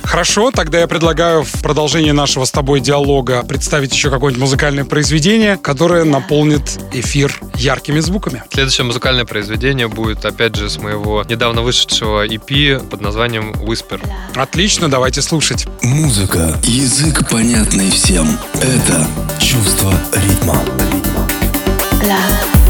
Хорошо, 0.03 0.51
тогда 0.51 0.79
я 0.79 0.88
предлагаю 0.88 1.43
в 1.43 1.62
продолжении 1.62 2.12
нашего 2.12 2.46
с 2.46 2.51
тобой 2.51 2.79
диалога 2.79 3.43
представить 3.43 3.93
еще 3.93 4.10
какое-нибудь 4.10 4.41
музыкальное 4.41 4.86
произведение, 4.86 5.58
которое 5.58 6.03
наполнит 6.03 6.79
эфир 6.91 7.34
яркими 7.55 8.00
звуками. 8.00 8.43
Следующее 8.51 8.86
музыкальное 8.86 9.25
произведение 9.25 9.88
будет, 9.88 10.25
опять 10.25 10.55
же, 10.55 10.70
с 10.70 10.77
моего 10.77 11.24
недавно 11.27 11.62
вышедшего 11.62 12.27
EP 12.27 12.88
под 12.89 13.01
названием 13.01 13.51
Whisper. 13.51 14.01
Отлично, 14.36 14.89
давайте 14.89 15.22
слушать. 15.22 15.67
Музыка, 15.81 16.55
язык 16.63 17.29
понятный 17.29 17.89
всем. 17.91 18.38
Это 18.55 19.08
чувство 19.39 19.93
ритма. 20.13 20.62
Love. 22.01 22.61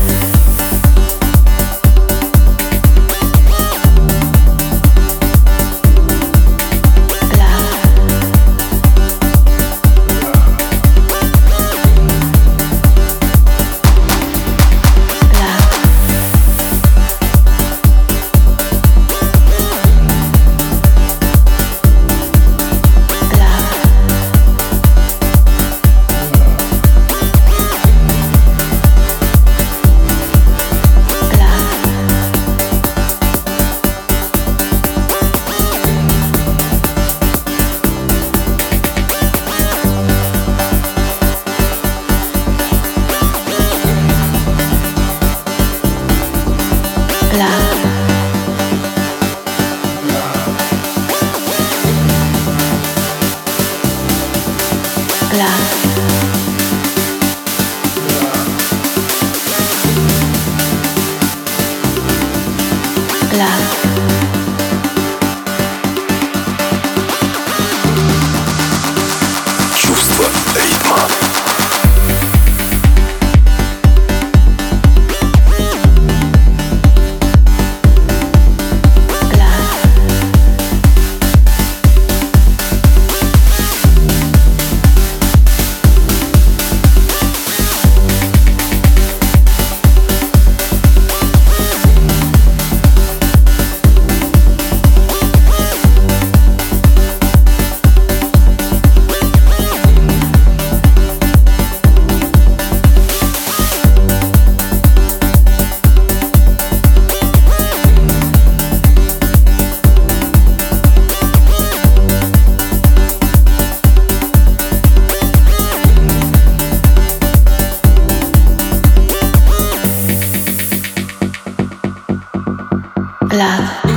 love. 123.34 123.92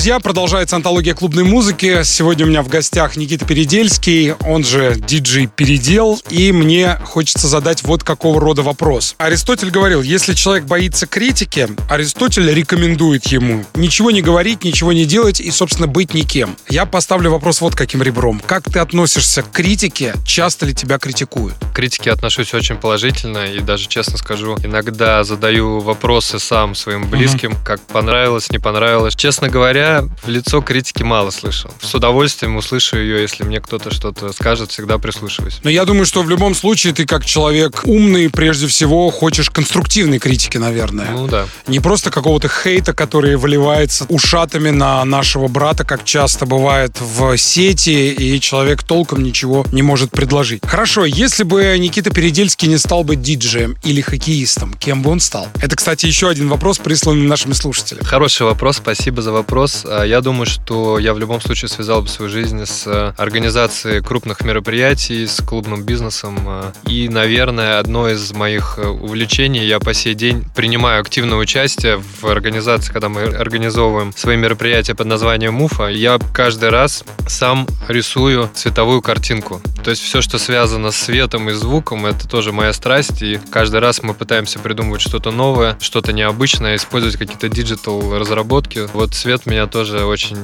Друзья, 0.00 0.18
продолжается 0.18 0.76
антология 0.76 1.12
клубной 1.12 1.44
музыки. 1.44 2.04
Сегодня 2.04 2.46
у 2.46 2.48
меня 2.48 2.62
в 2.62 2.68
гостях 2.68 3.16
Никита 3.16 3.44
Передельский, 3.44 4.32
он 4.32 4.64
же 4.64 4.94
диджей 4.96 5.46
Передел, 5.46 6.18
и 6.30 6.52
мне 6.52 6.98
хочется 7.04 7.48
задать 7.48 7.82
вот 7.82 8.02
какого 8.02 8.40
рода 8.40 8.62
вопрос. 8.62 9.14
Аристотель 9.18 9.68
говорил, 9.68 10.00
если 10.00 10.32
человек 10.32 10.64
боится 10.64 11.06
критики, 11.06 11.68
Аристотель 11.90 12.50
рекомендует 12.50 13.26
ему 13.26 13.66
ничего 13.74 14.10
не 14.10 14.22
говорить, 14.22 14.64
ничего 14.64 14.94
не 14.94 15.04
делать 15.04 15.38
и, 15.38 15.50
собственно, 15.50 15.86
быть 15.86 16.14
никем. 16.14 16.56
Я 16.70 16.86
поставлю 16.86 17.30
вопрос 17.30 17.60
вот 17.60 17.74
каким 17.74 18.02
ребром. 18.02 18.40
Как 18.46 18.70
ты 18.72 18.78
относишься 18.78 19.42
к 19.42 19.50
критике? 19.50 20.14
Часто 20.24 20.64
ли 20.64 20.72
тебя 20.72 20.98
критикуют? 20.98 21.56
К 21.58 21.74
критике 21.74 22.10
отношусь 22.10 22.54
очень 22.54 22.76
положительно 22.76 23.52
и 23.52 23.60
даже, 23.60 23.86
честно 23.86 24.16
скажу, 24.16 24.56
иногда 24.64 25.24
задаю 25.24 25.80
вопросы 25.80 26.38
сам 26.38 26.74
своим 26.74 27.06
близким, 27.06 27.50
mm-hmm. 27.50 27.66
как 27.66 27.82
понравилось, 27.82 28.50
не 28.50 28.58
понравилось. 28.58 29.14
Честно 29.14 29.50
говоря, 29.50 29.89
в 30.22 30.28
лицо 30.28 30.60
критики 30.60 31.02
мало 31.02 31.30
слышал. 31.30 31.70
С 31.80 31.94
удовольствием 31.94 32.56
услышу 32.56 32.98
ее, 32.98 33.22
если 33.22 33.44
мне 33.44 33.60
кто-то 33.60 33.92
что-то 33.92 34.32
скажет, 34.32 34.70
всегда 34.70 34.98
прислушиваюсь. 34.98 35.60
Но 35.62 35.70
я 35.70 35.84
думаю, 35.84 36.06
что 36.06 36.22
в 36.22 36.30
любом 36.30 36.54
случае 36.54 36.92
ты 36.92 37.06
как 37.06 37.24
человек 37.24 37.82
умный, 37.84 38.30
прежде 38.30 38.66
всего, 38.66 39.10
хочешь 39.10 39.50
конструктивной 39.50 40.18
критики, 40.18 40.58
наверное. 40.58 41.10
Ну 41.10 41.26
да. 41.26 41.46
Не 41.66 41.80
просто 41.80 42.10
какого-то 42.10 42.48
хейта, 42.48 42.92
который 42.92 43.36
выливается 43.36 44.04
ушатами 44.08 44.70
на 44.70 45.04
нашего 45.04 45.48
брата, 45.48 45.84
как 45.84 46.04
часто 46.04 46.46
бывает 46.46 46.96
в 47.00 47.36
сети, 47.36 48.12
и 48.12 48.40
человек 48.40 48.82
толком 48.82 49.22
ничего 49.22 49.66
не 49.72 49.82
может 49.82 50.10
предложить. 50.10 50.62
Хорошо, 50.66 51.04
если 51.04 51.44
бы 51.44 51.76
Никита 51.78 52.10
Передельский 52.10 52.68
не 52.68 52.78
стал 52.78 53.04
бы 53.04 53.16
диджеем 53.16 53.76
или 53.84 54.00
хоккеистом, 54.00 54.74
кем 54.74 55.02
бы 55.02 55.10
он 55.10 55.20
стал? 55.20 55.48
Это, 55.60 55.76
кстати, 55.76 56.06
еще 56.06 56.28
один 56.28 56.48
вопрос, 56.48 56.78
присланный 56.78 57.26
нашими 57.26 57.52
слушателями. 57.52 58.04
Хороший 58.04 58.42
вопрос, 58.46 58.76
спасибо 58.76 59.22
за 59.22 59.32
вопрос. 59.32 59.79
А, 59.84 60.04
я 60.04 60.20
думаю, 60.20 60.46
что 60.46 60.98
я 60.98 61.14
в 61.14 61.18
любом 61.18 61.40
случае 61.40 61.68
связал 61.68 62.02
бы 62.02 62.08
свою 62.08 62.30
жизнь 62.30 62.64
с 62.64 62.86
э, 62.86 63.12
организацией 63.16 64.02
крупных 64.02 64.42
мероприятий, 64.42 65.26
с 65.26 65.42
клубным 65.42 65.82
бизнесом. 65.84 66.38
А, 66.46 66.72
и, 66.86 67.08
наверное, 67.08 67.78
одно 67.78 68.08
из 68.08 68.32
моих 68.32 68.78
э, 68.78 68.86
увлечений, 68.86 69.64
я 69.64 69.78
по 69.80 69.94
сей 69.94 70.14
день 70.14 70.44
принимаю 70.54 71.00
активное 71.00 71.38
участие 71.38 71.98
в 71.98 72.24
организации, 72.24 72.92
когда 72.92 73.08
мы 73.08 73.22
организовываем 73.22 74.12
свои 74.16 74.36
мероприятия 74.36 74.94
под 74.94 75.06
названием 75.06 75.54
МУФа. 75.54 75.88
Я 75.88 76.18
каждый 76.32 76.70
раз 76.70 77.04
сам 77.26 77.66
рисую 77.88 78.50
цветовую 78.54 79.02
картинку. 79.02 79.60
То 79.82 79.90
есть 79.90 80.02
все, 80.02 80.20
что 80.20 80.38
связано 80.38 80.90
с 80.90 80.96
светом 80.96 81.48
и 81.48 81.52
звуком, 81.52 82.06
это 82.06 82.28
тоже 82.28 82.52
моя 82.52 82.72
страсть. 82.72 83.22
И 83.22 83.40
каждый 83.50 83.80
раз 83.80 84.02
мы 84.02 84.14
пытаемся 84.14 84.58
придумывать 84.58 85.00
что-то 85.00 85.30
новое, 85.30 85.78
что-то 85.80 86.12
необычное, 86.12 86.76
использовать 86.76 87.16
какие-то 87.16 87.48
digital 87.48 88.18
разработки. 88.18 88.88
Вот 88.92 89.14
свет 89.14 89.46
меня 89.46 89.66
тоже 89.70 90.04
очень 90.04 90.38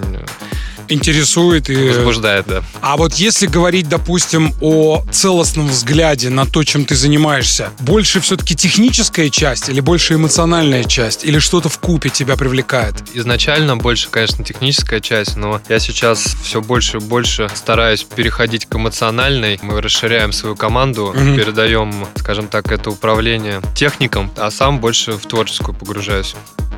интересует 0.88 1.70
и 1.70 1.88
возбуждает, 1.88 2.46
да. 2.46 2.62
А 2.80 2.96
вот 2.96 3.14
если 3.14 3.46
говорить, 3.46 3.88
допустим, 3.88 4.54
о 4.60 5.02
целостном 5.10 5.68
взгляде 5.68 6.30
на 6.30 6.46
то, 6.46 6.64
чем 6.64 6.84
ты 6.84 6.94
занимаешься, 6.94 7.70
больше 7.80 8.20
все-таки 8.20 8.54
техническая 8.54 9.28
часть 9.30 9.68
или 9.68 9.80
больше 9.80 10.14
эмоциональная 10.14 10.84
часть, 10.84 11.24
или 11.24 11.38
что-то 11.38 11.68
в 11.68 11.78
купе 11.78 12.10
тебя 12.10 12.36
привлекает? 12.36 12.94
Изначально 13.14 13.76
больше, 13.76 14.08
конечно, 14.10 14.44
техническая 14.44 15.00
часть, 15.00 15.36
но 15.36 15.60
я 15.68 15.78
сейчас 15.78 16.36
все 16.42 16.60
больше 16.60 16.98
и 16.98 17.00
больше 17.00 17.48
стараюсь 17.54 18.04
переходить 18.04 18.66
к 18.66 18.74
эмоциональной. 18.74 19.58
Мы 19.62 19.80
расширяем 19.80 20.32
свою 20.32 20.56
команду, 20.56 21.06
угу. 21.06 21.16
передаем, 21.16 22.06
скажем 22.16 22.48
так, 22.48 22.70
это 22.72 22.90
управление 22.90 23.60
техникам, 23.74 24.30
а 24.36 24.50
сам 24.50 24.80
больше 24.80 25.12
в 25.12 25.26
творческую 25.26 25.74
погружаюсь. 25.76 26.34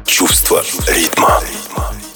Чувство 0.06 0.64
ритма. 0.86 1.40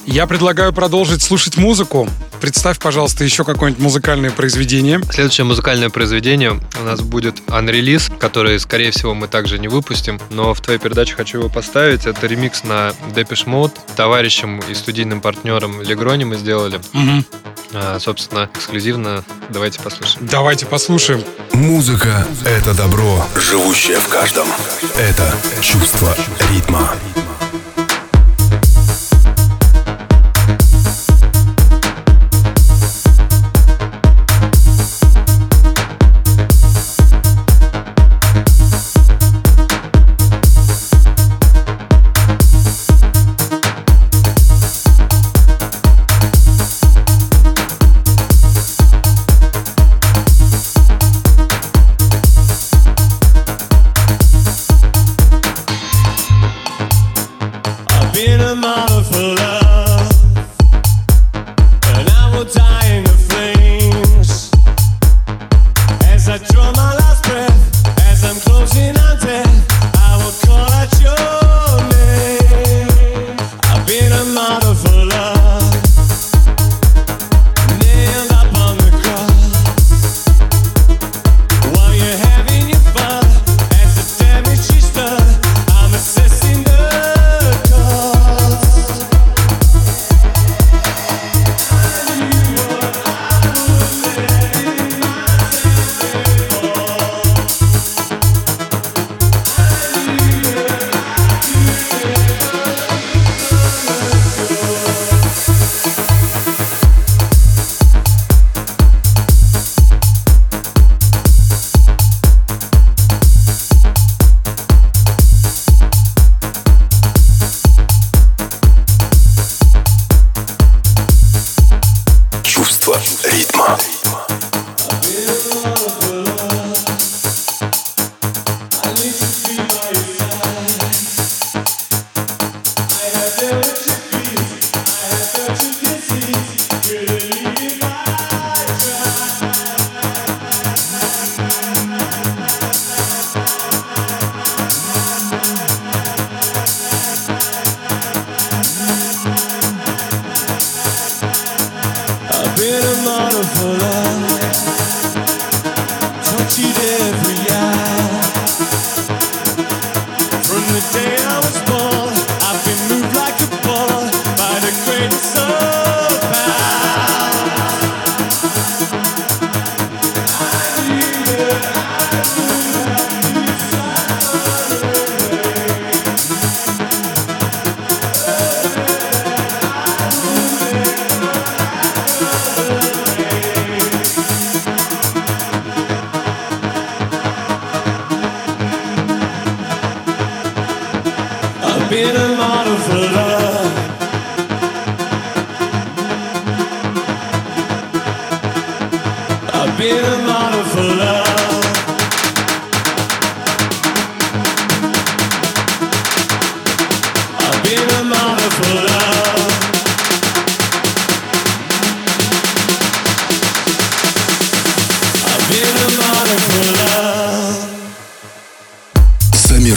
Я 0.06 0.26
предлагаю 0.26 0.72
продолжить 0.72 1.22
слушать 1.22 1.56
музыку. 1.56 2.08
представь, 2.40 2.80
пожалуйста, 2.80 3.22
еще 3.22 3.44
какое-нибудь 3.44 3.82
музыкальное 3.82 4.30
произведение. 4.30 5.00
Следующее 5.10 5.44
музыкальное 5.44 5.90
произведение 5.90 6.60
у 6.80 6.84
нас 6.84 7.00
будет 7.00 7.40
анрелиз, 7.48 8.10
который, 8.18 8.58
скорее 8.58 8.90
всего, 8.90 9.14
мы 9.14 9.28
также 9.28 9.60
не 9.60 9.68
выпустим, 9.68 10.20
но 10.30 10.52
в 10.54 10.60
твоей 10.60 10.80
передаче 10.80 11.14
хочу 11.14 11.38
его 11.38 11.48
поставить. 11.48 12.06
Это 12.06 12.26
ремикс 12.26 12.64
на 12.64 12.92
Depeche 13.14 13.46
Mode. 13.46 13.72
Товарищем 13.94 14.60
и 14.68 14.74
студийным 14.74 15.20
партнером 15.20 15.80
Легрони 15.82 16.24
мы 16.24 16.36
сделали. 16.36 16.80
Угу. 16.94 17.24
А, 17.74 17.98
собственно, 18.00 18.50
эксклюзивно. 18.52 19.24
Давайте 19.50 19.80
послушаем. 19.80 20.26
Давайте 20.26 20.66
послушаем. 20.66 21.22
Музыка— 21.52 22.26
это 22.44 22.74
добро, 22.74 23.24
живущее 23.36 24.00
в 24.00 24.08
каждом. 24.08 24.48
Это 24.98 25.32
чувство 25.60 26.16
ритма. 26.50 26.92
I've 27.14 27.31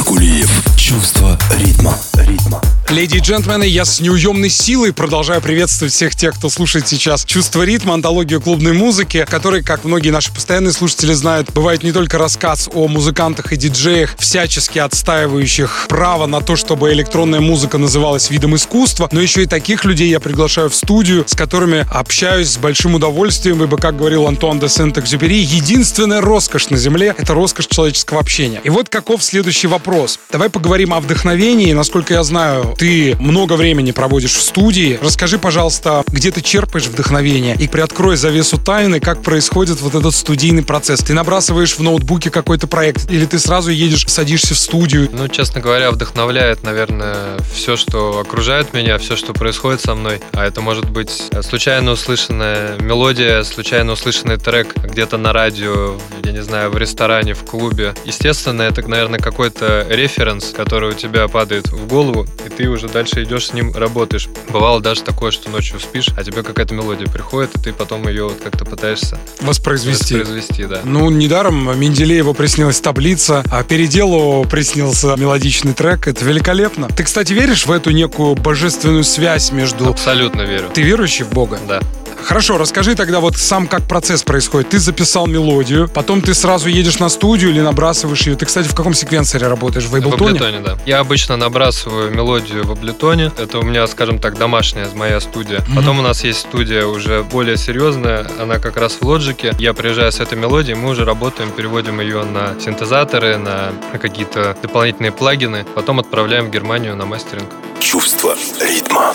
Кулиев. 0.06 0.64
Чувство 0.78 1.38
ритма. 1.60 1.98
Ритма. 2.26 2.62
Леди 2.90 3.18
и 3.18 3.20
джентльмены, 3.20 3.64
я 3.64 3.84
с 3.84 4.00
неуемной 4.00 4.50
силой 4.50 4.94
продолжаю 4.94 5.42
приветствовать 5.42 5.92
всех 5.92 6.16
тех, 6.16 6.36
кто 6.36 6.50
слушает 6.50 6.88
сейчас 6.88 7.26
«Чувство 7.26 7.64
ритма», 7.64 7.96
антологию 7.96 8.40
клубной 8.40 8.74
музыки, 8.74 9.26
который, 9.28 9.64
как 9.64 9.86
многие 9.86 10.12
наши 10.12 10.32
постоянные 10.32 10.72
слушатели 10.72 11.14
знают, 11.14 11.52
бывает 11.52 11.82
не 11.82 11.92
только 11.92 12.20
рассказ 12.20 12.70
о 12.72 12.88
музыкантах 12.88 13.52
и 13.52 13.58
диджеях, 13.58 14.16
всячески 14.20 14.78
отстаивающих 14.78 15.88
право 15.90 16.28
на 16.28 16.42
то, 16.42 16.56
чтобы 16.56 16.94
электронная 16.94 17.42
музыка 17.42 17.80
называлась 17.80 18.30
видом 18.30 18.56
искусства, 18.56 19.10
но 19.12 19.20
еще 19.20 19.44
и 19.44 19.46
таких 19.48 19.84
людей 19.84 20.10
я 20.10 20.20
приглашаю 20.20 20.70
в 20.70 20.76
студию, 20.76 21.26
с 21.28 21.36
которыми 21.36 21.88
общаюсь 21.92 22.50
с 22.50 22.58
большим 22.58 22.96
удовольствием, 22.96 23.64
ибо, 23.64 23.78
как 23.78 23.98
говорил 23.98 24.28
Антуан 24.28 24.60
де 24.60 24.70
Сент-Экзюпери, 24.70 25.40
единственная 25.40 26.22
роскошь 26.22 26.70
на 26.70 26.78
Земле— 26.78 27.16
это 27.18 27.34
роскошь 27.34 27.68
человеческого 27.68 28.20
общения. 28.20 28.62
И 28.64 28.70
вот 28.70 28.90
каков 28.90 29.24
следующий 29.24 29.68
вопрос. 29.68 30.20
Давай 30.32 30.50
поговорим 30.50 30.94
о 30.94 31.00
вдохновении. 31.00 31.74
Насколько 31.74 32.15
я 32.16 32.24
знаю, 32.24 32.74
ты 32.78 33.18
много 33.20 33.58
времени 33.58 33.92
проводишь 33.92 34.36
в 34.36 34.42
студии. 34.42 34.98
Расскажи, 35.02 35.38
пожалуйста, 35.38 36.06
где 36.08 36.32
ты 36.32 36.40
черпаешь 36.42 36.86
вдохновение 36.86 37.58
и 37.60 37.68
приоткрой 37.68 38.16
завесу 38.16 38.58
тайны, 38.58 39.02
как 39.02 39.22
происходит 39.22 39.82
вот 39.82 39.96
этот 39.96 40.16
студийный 40.16 40.64
процесс. 40.64 41.02
Ты 41.02 41.14
набрасываешь 41.14 41.74
в 41.74 41.82
ноутбуке 41.82 42.30
какой-то 42.30 42.68
проект 42.68 43.12
или 43.12 43.26
ты 43.26 43.38
сразу 43.38 43.70
едешь, 43.70 44.06
садишься 44.08 44.54
в 44.54 44.58
студию. 44.58 45.10
Ну, 45.12 45.28
честно 45.28 45.60
говоря, 45.60 45.92
вдохновляет, 45.92 46.64
наверное, 46.64 47.38
все, 47.54 47.76
что 47.76 48.20
окружает 48.20 48.74
меня, 48.74 48.98
все, 48.98 49.18
что 49.18 49.34
происходит 49.34 49.82
со 49.82 49.94
мной. 49.94 50.22
А 50.32 50.46
это 50.46 50.62
может 50.62 50.90
быть 50.90 51.30
случайно 51.42 51.92
услышанная 51.92 52.80
мелодия, 52.80 53.44
случайно 53.44 53.92
услышанный 53.92 54.38
трек 54.38 54.74
где-то 54.74 55.18
на 55.18 55.34
радио, 55.34 55.98
я 56.24 56.32
не 56.32 56.42
знаю, 56.42 56.72
в 56.72 56.78
ресторане, 56.78 57.34
в 57.34 57.44
клубе. 57.44 57.94
Естественно, 58.06 58.62
это, 58.62 58.88
наверное, 58.88 59.20
какой-то 59.20 59.86
референс, 59.90 60.54
который 60.56 60.92
у 60.92 60.94
тебя 60.94 61.28
падает 61.28 61.68
в 61.68 61.88
голову, 61.88 62.05
и 62.14 62.50
ты 62.50 62.68
уже 62.70 62.88
дальше 62.88 63.24
идешь 63.24 63.48
с 63.48 63.54
ним, 63.54 63.74
работаешь. 63.76 64.28
Бывало 64.50 64.82
даже 64.82 65.02
такое, 65.04 65.32
что 65.32 65.50
ночью 65.50 65.80
спишь, 65.80 66.08
а 66.18 66.24
тебе 66.24 66.44
какая-то 66.44 66.74
мелодия 66.74 67.08
приходит, 67.08 67.56
и 67.56 67.60
ты 67.60 67.74
потом 67.74 68.08
ее 68.08 68.26
вот 68.26 68.38
как-то 68.44 68.66
пытаешься 68.66 69.18
Воспроизвести. 69.42 70.16
воспроизвести, 70.16 70.66
да. 70.66 70.82
Ну, 70.84 71.10
недаром 71.10 71.80
Менделееву 71.80 72.34
приснилась 72.34 72.80
таблица, 72.80 73.44
а 73.52 73.64
Переделу 73.64 74.46
приснился 74.46 75.16
мелодичный 75.18 75.74
трек. 75.74 76.08
Это 76.08 76.24
великолепно. 76.26 76.88
Ты, 76.90 77.04
кстати, 77.04 77.34
веришь 77.34 77.66
в 77.66 77.72
эту 77.72 77.92
некую 77.92 78.36
божественную 78.36 79.04
связь 79.04 79.52
между... 79.52 79.90
Абсолютно 79.90 80.42
верю. 80.42 80.70
Ты 80.74 80.82
верующий 80.82 81.26
в 81.26 81.30
Бога? 81.32 81.60
Да. 81.68 81.82
Хорошо, 82.26 82.58
расскажи 82.58 82.96
тогда 82.96 83.20
вот 83.20 83.38
сам, 83.38 83.68
как 83.68 83.84
процесс 83.84 84.24
происходит. 84.24 84.70
Ты 84.70 84.80
записал 84.80 85.28
мелодию, 85.28 85.88
потом 85.88 86.24
ты 86.24 86.34
сразу 86.34 86.70
едешь 86.70 86.98
на 86.98 87.10
студию 87.10 87.52
или 87.52 87.62
набрасываешь 87.62 88.24
ее. 88.24 88.36
Ты, 88.36 88.48
кстати, 88.48 88.68
в 88.68 88.74
каком 88.74 88.96
секвенсоре 88.96 89.48
работаешь? 89.48 89.86
В 89.86 89.92
В 89.92 89.96
Ableton? 89.96 90.40
Ableton, 90.40 90.64
да. 90.64 90.78
Я 90.88 91.00
обычно 91.00 91.38
набрасываю 91.38 92.12
мелодию 92.12 92.66
в 92.66 92.72
Ableton. 92.72 93.32
Это 93.40 93.60
у 93.60 93.62
меня, 93.62 93.86
скажем 93.86 94.18
так, 94.18 94.40
домашняя 94.40 94.88
моя 94.96 95.20
студия. 95.20 95.64
Потом 95.76 96.00
у 96.00 96.02
нас 96.02 96.24
есть 96.24 96.40
студия 96.40 96.88
уже 96.88 97.22
более 97.22 97.58
серьезная. 97.58 98.28
Она 98.40 98.58
как 98.58 98.78
раз 98.78 98.94
в 98.94 99.02
Logic. 99.04 99.56
Я 99.60 99.76
приезжаю 99.76 100.12
с 100.12 100.20
этой 100.20 100.36
мелодией, 100.36 100.76
мы 100.76 100.90
уже 100.90 101.06
работаем, 101.06 101.52
переводим 101.52 102.00
ее 102.00 102.24
на 102.24 102.60
синтезаторы, 102.60 103.38
на 103.38 103.72
какие-то 104.02 104.58
дополнительные 104.64 105.12
плагины. 105.12 105.64
Потом 105.76 106.00
отправляем 106.00 106.48
в 106.48 106.50
Германию 106.50 106.96
на 106.96 107.06
мастеринг. 107.06 107.50
Чувство 107.80 108.36
ритма. 108.60 109.14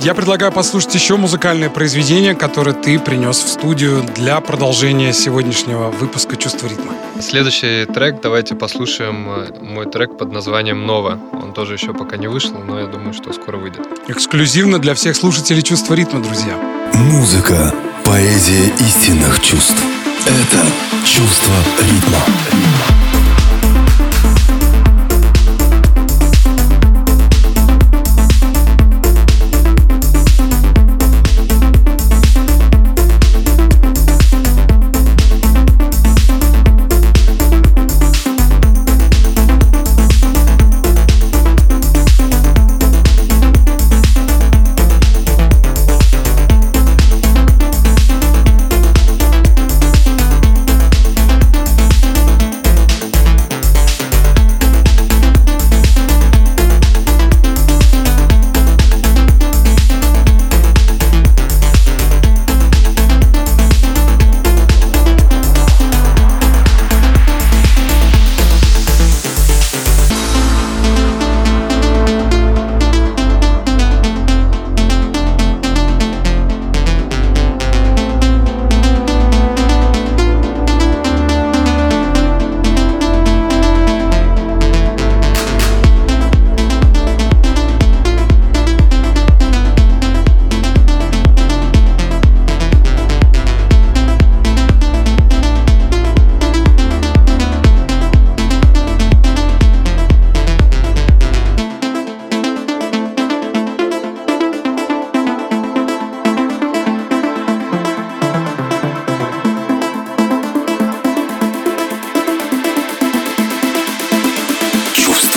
Я 0.00 0.14
предлагаю 0.14 0.52
послушать 0.52 0.94
еще 0.94 1.16
музыкальное 1.16 1.70
произведение, 1.70 2.34
которое 2.34 2.72
ты 2.72 3.00
принес 3.00 3.38
в 3.38 3.48
студию 3.48 4.04
для 4.14 4.40
продолжения 4.40 5.12
сегодняшнего 5.12 5.90
выпуска 5.90 6.36
«Чувство 6.36 6.68
ритма». 6.68 6.92
Следующий 7.20 7.84
трек, 7.84 8.20
давайте 8.22 8.54
послушаем 8.54 9.28
э, 9.28 9.52
мой 9.60 9.86
трек 9.86 10.16
под 10.16 10.32
названием 10.32 10.86
«Нова». 10.86 11.18
Он 11.32 11.52
тоже 11.52 11.74
еще 11.74 11.94
пока 11.94 12.16
не 12.16 12.28
вышел, 12.28 12.56
но 12.58 12.78
я 12.78 12.86
думаю, 12.86 13.12
что 13.12 13.32
скоро 13.32 13.56
выйдет. 13.56 13.80
Эксклюзивно 14.06 14.78
для 14.78 14.94
всех 14.94 15.16
слушателей 15.16 15.62
«Чувство 15.62 15.94
ритма», 15.94 16.22
друзья. 16.22 16.56
Музыка, 16.94 17.74
поэзия 18.04 18.72
истинных 18.78 19.40
чувств. 19.40 19.82
Это 20.26 20.64
чувство 21.04 21.54
ритма. 21.80 22.97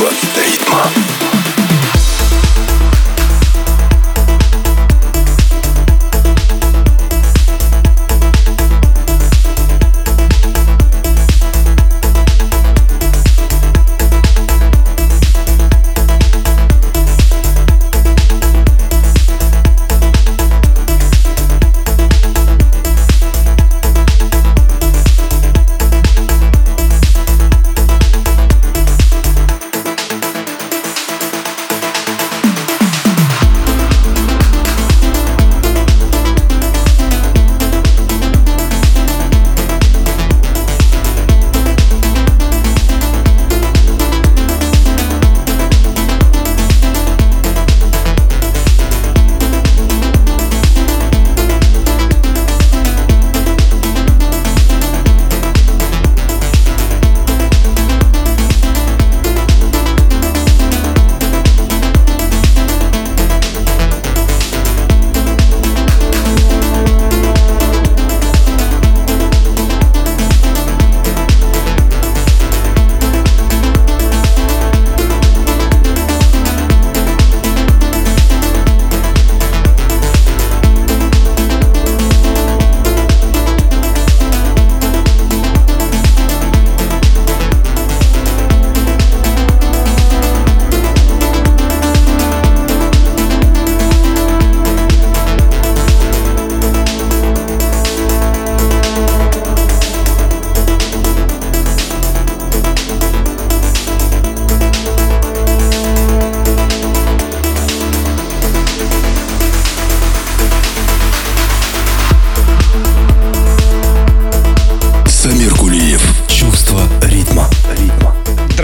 Чувство 0.02 0.42
ритма. 0.42 1.31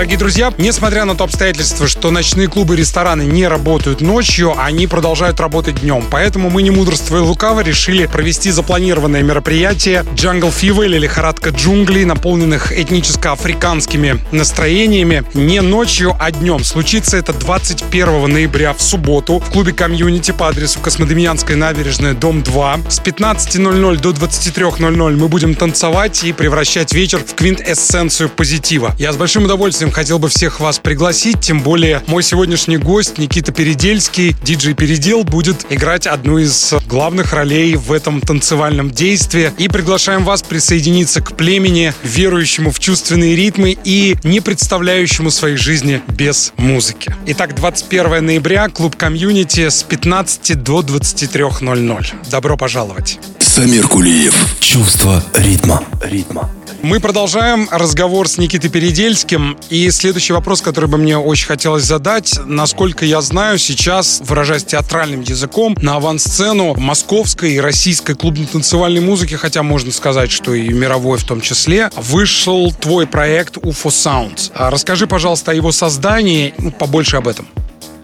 Дорогие 0.07 0.19
друзья, 0.19 0.53
несмотря 0.57 1.03
на 1.03 1.15
то 1.15 1.25
обстоятельство, 1.25 1.85
что 1.85 2.11
ночные 2.11 2.47
клубы 2.47 2.75
и 2.75 2.77
рестораны 2.77 3.23
не 3.23 3.45
работают 3.45 3.99
ночью, 3.99 4.55
они 4.57 4.87
продолжают 4.87 5.41
работать 5.41 5.81
днем. 5.81 6.05
Поэтому 6.09 6.49
мы, 6.49 6.61
не 6.61 6.71
мудрствуя 6.71 7.19
лукаво, 7.19 7.59
решили 7.59 8.05
провести 8.05 8.51
запланированное 8.51 9.21
мероприятие 9.21 10.05
Jungle 10.15 10.53
Fever 10.57 10.85
или 10.85 10.97
лихорадка 10.97 11.49
джунглей, 11.49 12.05
наполненных 12.05 12.71
этническо-африканскими 12.71 14.21
настроениями, 14.31 15.25
не 15.33 15.59
ночью, 15.59 16.15
а 16.17 16.31
днем. 16.31 16.63
Случится 16.63 17.17
это 17.17 17.33
21 17.33 18.31
ноября 18.31 18.71
в 18.71 18.81
субботу 18.81 19.39
в 19.39 19.51
клубе 19.51 19.73
комьюнити 19.73 20.31
по 20.31 20.47
адресу 20.47 20.79
Космодемьянская 20.79 21.57
набережная, 21.57 22.13
дом 22.13 22.43
2. 22.43 22.79
С 22.87 23.01
15.00 23.01 23.99
до 23.99 24.11
23.00 24.11 25.17
мы 25.17 25.27
будем 25.27 25.53
танцевать 25.53 26.23
и 26.23 26.31
превращать 26.31 26.93
вечер 26.93 27.19
в 27.19 27.35
квинтэссенцию 27.35 28.29
позитива. 28.29 28.95
Я 28.97 29.11
с 29.11 29.17
большим 29.17 29.43
удовольствием 29.43 29.91
хотел 29.97 30.19
бы 30.19 30.29
всех 30.29 30.59
вас 30.59 30.77
пригласить, 30.77 31.39
тем 31.41 31.63
более 31.63 32.03
мой 32.05 32.21
сегодняшний 32.21 32.77
гость 32.77 33.17
Никита 33.17 33.51
Передельский, 33.51 34.35
диджей 34.43 34.75
Передел, 34.75 35.23
будет 35.23 35.65
играть 35.71 36.05
одну 36.05 36.37
из 36.37 36.71
главных 36.85 37.33
ролей 37.33 37.75
в 37.75 37.91
этом 37.91 38.21
танцевальном 38.21 38.91
действии. 38.91 39.51
И 39.57 39.67
приглашаем 39.67 40.23
вас 40.23 40.43
присоединиться 40.43 41.19
к 41.19 41.35
племени, 41.35 41.95
верующему 42.03 42.69
в 42.69 42.79
чувственные 42.79 43.35
ритмы 43.35 43.75
и 43.83 44.15
не 44.23 44.39
представляющему 44.39 45.31
своей 45.31 45.57
жизни 45.57 46.03
без 46.09 46.53
музыки. 46.57 47.15
Итак, 47.25 47.55
21 47.55 48.23
ноября, 48.23 48.69
клуб 48.69 48.95
комьюнити 48.95 49.67
с 49.67 49.81
15 49.81 50.61
до 50.61 50.81
23.00. 50.81 52.29
Добро 52.29 52.55
пожаловать! 52.55 53.17
Самир 53.39 53.87
Кулиев. 53.87 54.35
Чувство 54.59 55.23
ритма. 55.33 55.83
Ритма. 56.03 56.51
Мы 56.81 56.99
продолжаем 56.99 57.67
разговор 57.71 58.27
с 58.27 58.37
Никитой 58.37 58.69
Передельским. 58.69 59.57
И 59.69 59.89
следующий 59.91 60.33
вопрос, 60.33 60.61
который 60.61 60.89
бы 60.89 60.97
мне 60.97 61.17
очень 61.17 61.47
хотелось 61.47 61.83
задать. 61.83 62.39
Насколько 62.45 63.05
я 63.05 63.21
знаю, 63.21 63.57
сейчас, 63.57 64.21
выражаясь 64.23 64.63
театральным 64.63 65.21
языком, 65.21 65.75
на 65.81 65.95
авансцену 65.95 66.75
московской 66.75 67.53
и 67.53 67.59
российской 67.59 68.15
клубно-танцевальной 68.15 69.01
музыки, 69.01 69.35
хотя 69.35 69.63
можно 69.63 69.91
сказать, 69.91 70.31
что 70.31 70.53
и 70.53 70.69
мировой 70.69 71.17
в 71.17 71.23
том 71.23 71.41
числе, 71.41 71.89
вышел 71.95 72.71
твой 72.71 73.07
проект 73.07 73.57
UFO 73.57 73.89
Sounds. 73.89 74.51
А 74.53 74.69
расскажи, 74.69 75.07
пожалуйста, 75.07 75.51
о 75.51 75.53
его 75.53 75.71
создании, 75.71 76.53
ну, 76.57 76.71
побольше 76.71 77.17
об 77.17 77.27
этом. 77.27 77.47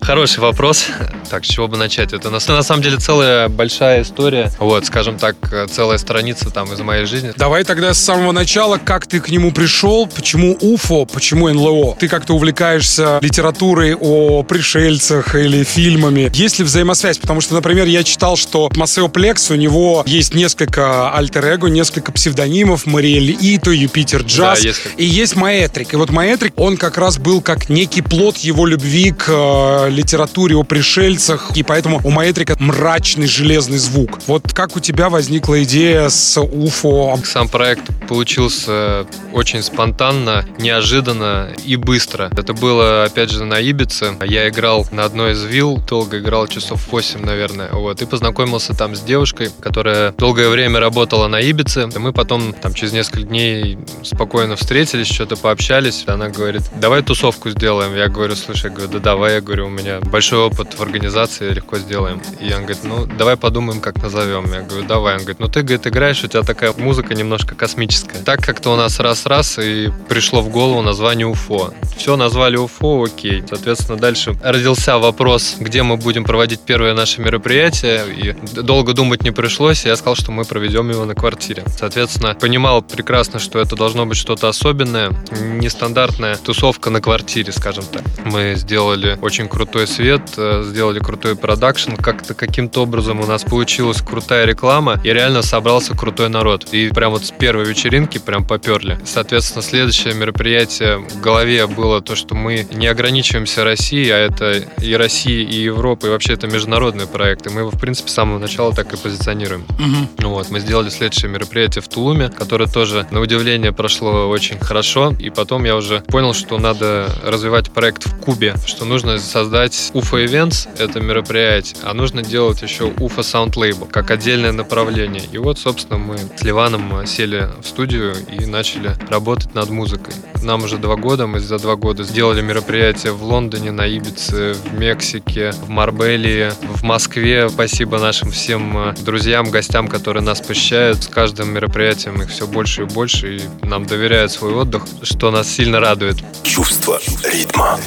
Хороший 0.03 0.39
вопрос. 0.39 0.87
Так, 1.29 1.45
с 1.45 1.47
чего 1.47 1.67
бы 1.67 1.77
начать? 1.77 2.11
Это 2.11 2.29
на, 2.29 2.39
на 2.45 2.61
самом 2.61 2.83
деле 2.83 2.97
целая 2.97 3.47
большая 3.47 4.01
история. 4.01 4.51
Вот, 4.59 4.85
скажем 4.85 5.17
так, 5.17 5.35
целая 5.71 5.97
страница 5.97 6.49
там 6.49 6.71
из 6.73 6.79
моей 6.79 7.05
жизни. 7.05 7.31
Давай 7.37 7.63
тогда 7.63 7.93
с 7.93 7.99
самого 7.99 8.33
начала, 8.33 8.77
как 8.77 9.07
ты 9.07 9.21
к 9.21 9.29
нему 9.29 9.51
пришел, 9.51 10.05
почему 10.07 10.57
УФО, 10.59 11.05
почему 11.05 11.47
НЛО? 11.49 11.95
Ты 11.99 12.09
как-то 12.09 12.33
увлекаешься 12.33 13.19
литературой 13.21 13.95
о 13.95 14.43
пришельцах 14.43 15.35
или 15.35 15.63
фильмами. 15.63 16.29
Есть 16.33 16.59
ли 16.59 16.65
взаимосвязь? 16.65 17.17
Потому 17.17 17.39
что, 17.39 17.53
например, 17.53 17.87
я 17.87 18.03
читал, 18.03 18.35
что 18.35 18.69
Масео 18.75 19.07
Плекс, 19.07 19.51
у 19.51 19.55
него 19.55 20.03
есть 20.05 20.33
несколько 20.33 21.15
альтер-эго, 21.15 21.67
несколько 21.67 22.11
псевдонимов, 22.11 22.85
Мариэль 22.85 23.37
Ито, 23.39 23.71
Юпитер 23.71 24.21
Джаз. 24.21 24.61
Да, 24.61 24.67
есть. 24.67 24.81
И 24.97 25.05
есть 25.05 25.37
Маэтрик. 25.37 25.93
И 25.93 25.95
вот 25.95 26.09
Маэтрик, 26.09 26.53
он 26.57 26.75
как 26.75 26.97
раз 26.97 27.17
был 27.17 27.41
как 27.41 27.69
некий 27.69 28.01
плод 28.01 28.37
его 28.37 28.65
любви 28.65 29.11
к 29.11 29.29
э, 29.29 29.92
литературе 29.93 30.55
о 30.55 30.63
пришельцах, 30.63 31.51
и 31.55 31.63
поэтому 31.63 32.01
у 32.03 32.09
Маэтрика 32.09 32.55
мрачный 32.59 33.27
железный 33.27 33.77
звук. 33.77 34.19
Вот 34.27 34.53
как 34.53 34.75
у 34.75 34.79
тебя 34.79 35.09
возникла 35.09 35.63
идея 35.63 36.09
с 36.09 36.39
УФО? 36.39 37.19
Сам 37.23 37.47
проект 37.47 37.83
получился 38.07 39.05
очень 39.31 39.63
спонтанно, 39.63 40.45
неожиданно 40.57 41.49
и 41.65 41.75
быстро. 41.75 42.29
Это 42.35 42.53
было, 42.53 43.03
опять 43.05 43.31
же, 43.31 43.43
на 43.43 43.59
Ибице. 43.59 44.13
Я 44.23 44.49
играл 44.49 44.87
на 44.91 45.05
одной 45.05 45.33
из 45.33 45.43
вилл, 45.43 45.77
долго 45.77 46.19
играл, 46.19 46.47
часов 46.47 46.91
8, 46.91 47.23
наверное, 47.25 47.69
вот, 47.71 48.01
и 48.01 48.05
познакомился 48.05 48.73
там 48.73 48.95
с 48.95 49.01
девушкой, 49.01 49.49
которая 49.59 50.11
долгое 50.11 50.49
время 50.49 50.79
работала 50.79 51.27
на 51.27 51.39
Ибице. 51.39 51.89
Мы 51.95 52.13
потом, 52.13 52.53
там, 52.53 52.73
через 52.73 52.93
несколько 52.93 53.23
дней 53.23 53.77
спокойно 54.03 54.55
встретились, 54.55 55.07
что-то 55.07 55.35
пообщались. 55.35 56.03
Она 56.07 56.29
говорит, 56.29 56.63
давай 56.79 57.01
тусовку 57.01 57.49
сделаем. 57.49 57.95
Я 57.95 58.07
говорю, 58.07 58.35
слушай, 58.35 58.65
я 58.65 58.69
говорю, 58.69 58.91
да 58.91 58.99
давай, 58.99 59.35
я 59.35 59.41
говорю, 59.41 59.67
у 59.67 59.69
меня 59.69 59.82
меня 59.83 59.99
большой 59.99 60.39
опыт 60.39 60.73
в 60.77 60.81
организации, 60.81 61.53
легко 61.53 61.77
сделаем. 61.77 62.21
И 62.39 62.51
он 62.53 62.61
говорит, 62.61 62.83
ну, 62.83 63.05
давай 63.05 63.37
подумаем, 63.37 63.81
как 63.81 64.01
назовем. 64.01 64.45
Я 64.53 64.61
говорю, 64.61 64.87
давай. 64.87 65.15
Он 65.15 65.19
говорит, 65.19 65.39
ну, 65.39 65.47
ты, 65.47 65.61
говорит, 65.61 65.85
играешь, 65.87 66.23
у 66.23 66.27
тебя 66.27 66.43
такая 66.43 66.73
музыка 66.73 67.13
немножко 67.13 67.55
космическая. 67.55 68.19
Так 68.19 68.41
как-то 68.41 68.71
у 68.71 68.75
нас 68.75 68.99
раз-раз 68.99 69.59
и 69.59 69.91
пришло 70.07 70.41
в 70.41 70.49
голову 70.49 70.81
название 70.81 71.27
УФО. 71.27 71.73
Все, 71.97 72.15
назвали 72.15 72.57
УФО, 72.57 73.03
окей. 73.03 73.43
Соответственно, 73.47 73.97
дальше 73.97 74.35
родился 74.41 74.97
вопрос, 74.97 75.55
где 75.59 75.83
мы 75.83 75.97
будем 75.97 76.23
проводить 76.23 76.61
первое 76.61 76.93
наше 76.93 77.21
мероприятие. 77.21 78.03
И 78.15 78.35
долго 78.61 78.93
думать 78.93 79.23
не 79.23 79.31
пришлось. 79.31 79.85
Я 79.85 79.95
сказал, 79.95 80.15
что 80.15 80.31
мы 80.31 80.45
проведем 80.45 80.89
его 80.89 81.05
на 81.05 81.15
квартире. 81.15 81.63
Соответственно, 81.77 82.35
понимал 82.35 82.81
прекрасно, 82.81 83.39
что 83.39 83.59
это 83.59 83.75
должно 83.75 84.05
быть 84.05 84.17
что-то 84.17 84.47
особенное, 84.47 85.11
нестандартная 85.41 86.35
тусовка 86.37 86.89
на 86.89 87.01
квартире, 87.01 87.51
скажем 87.51 87.83
так. 87.85 88.03
Мы 88.25 88.53
сделали 88.55 89.17
очень 89.21 89.47
крутой 89.47 89.72
крутой 89.73 89.87
свет, 89.87 90.21
э, 90.37 90.61
сделали 90.67 90.99
крутой 90.99 91.35
продакшн, 91.35 91.93
как-то 91.95 92.35
каким-то 92.35 92.83
образом 92.83 93.19
у 93.21 93.25
нас 93.25 93.43
получилась 93.43 94.03
крутая 94.03 94.45
реклама, 94.45 95.01
и 95.03 95.11
реально 95.11 95.41
собрался 95.41 95.97
крутой 95.97 96.29
народ. 96.29 96.67
И 96.71 96.89
прям 96.89 97.11
вот 97.13 97.25
с 97.25 97.31
первой 97.31 97.65
вечеринки 97.65 98.19
прям 98.19 98.45
поперли. 98.45 98.99
Соответственно, 99.03 99.63
следующее 99.63 100.13
мероприятие 100.13 100.97
в 100.97 101.19
голове 101.21 101.65
было 101.65 102.01
то, 102.01 102.15
что 102.15 102.35
мы 102.35 102.67
не 102.71 102.85
ограничиваемся 102.85 103.63
Россией, 103.63 104.11
а 104.11 104.17
это 104.17 104.63
и 104.79 104.93
Россия, 104.93 105.43
и 105.43 105.63
Европа, 105.63 106.05
и 106.05 106.09
вообще 106.11 106.33
это 106.33 106.45
международный 106.45 107.07
проект. 107.07 107.47
И 107.47 107.49
мы 107.49 107.61
его, 107.61 107.71
в 107.71 107.79
принципе, 107.79 108.09
с 108.09 108.13
самого 108.13 108.37
начала 108.37 108.75
так 108.75 108.93
и 108.93 108.97
позиционируем. 108.97 109.65
Мгм. 109.79 110.29
Вот, 110.29 110.51
мы 110.51 110.59
сделали 110.59 110.89
следующее 110.89 111.31
мероприятие 111.31 111.81
в 111.81 111.87
Тулуме, 111.87 112.29
которое 112.29 112.67
тоже, 112.67 113.07
на 113.09 113.21
удивление, 113.21 113.71
прошло 113.71 114.29
очень 114.29 114.59
хорошо. 114.59 115.15
И 115.19 115.31
потом 115.31 115.63
я 115.63 115.75
уже 115.75 116.01
понял, 116.01 116.35
что 116.35 116.59
надо 116.59 117.07
развивать 117.23 117.71
проект 117.71 118.05
в 118.05 118.19
Кубе, 118.19 118.53
что 118.67 118.85
нужно 118.85 119.17
создать 119.17 119.52
UFO 119.53 120.25
Events, 120.25 120.67
это 120.79 120.99
мероприятие, 120.99 121.77
а 121.83 121.93
нужно 121.93 122.23
делать 122.23 122.61
еще 122.61 122.85
UFO 122.89 123.19
Sound 123.19 123.53
Label, 123.53 123.87
как 123.89 124.11
отдельное 124.11 124.51
направление. 124.51 125.23
И 125.31 125.37
вот, 125.37 125.59
собственно, 125.59 125.99
мы 125.99 126.17
с 126.17 126.41
Ливаном 126.41 127.05
сели 127.05 127.49
в 127.61 127.67
студию 127.67 128.15
и 128.31 128.45
начали 128.45 128.95
работать 129.09 129.53
над 129.53 129.69
музыкой. 129.69 130.13
Нам 130.41 130.63
уже 130.63 130.77
два 130.77 130.95
года, 130.95 131.27
мы 131.27 131.39
за 131.39 131.59
два 131.59 131.75
года 131.75 132.03
сделали 132.03 132.41
мероприятия 132.41 133.11
в 133.11 133.23
Лондоне, 133.23 133.71
на 133.71 133.85
Ибице, 133.85 134.53
в 134.53 134.73
Мексике, 134.73 135.51
в 135.51 135.69
Марбелии, 135.69 136.51
в 136.75 136.83
Москве. 136.83 137.47
Спасибо 137.49 137.99
нашим 137.99 138.31
всем 138.31 138.77
э, 138.77 138.93
друзьям, 139.01 139.51
гостям, 139.51 139.87
которые 139.87 140.23
нас 140.23 140.41
посещают. 140.41 141.03
С 141.03 141.07
каждым 141.07 141.53
мероприятием 141.53 142.21
их 142.21 142.29
все 142.29 142.47
больше 142.47 142.83
и 142.83 142.85
больше, 142.85 143.37
и 143.37 143.41
нам 143.61 143.85
доверяют 143.85 144.31
свой 144.31 144.53
отдых, 144.53 144.83
что 145.03 145.31
нас 145.31 145.47
сильно 145.47 145.79
радует. 145.79 146.17
Чувство 146.43 146.99
ритма. 147.23 147.79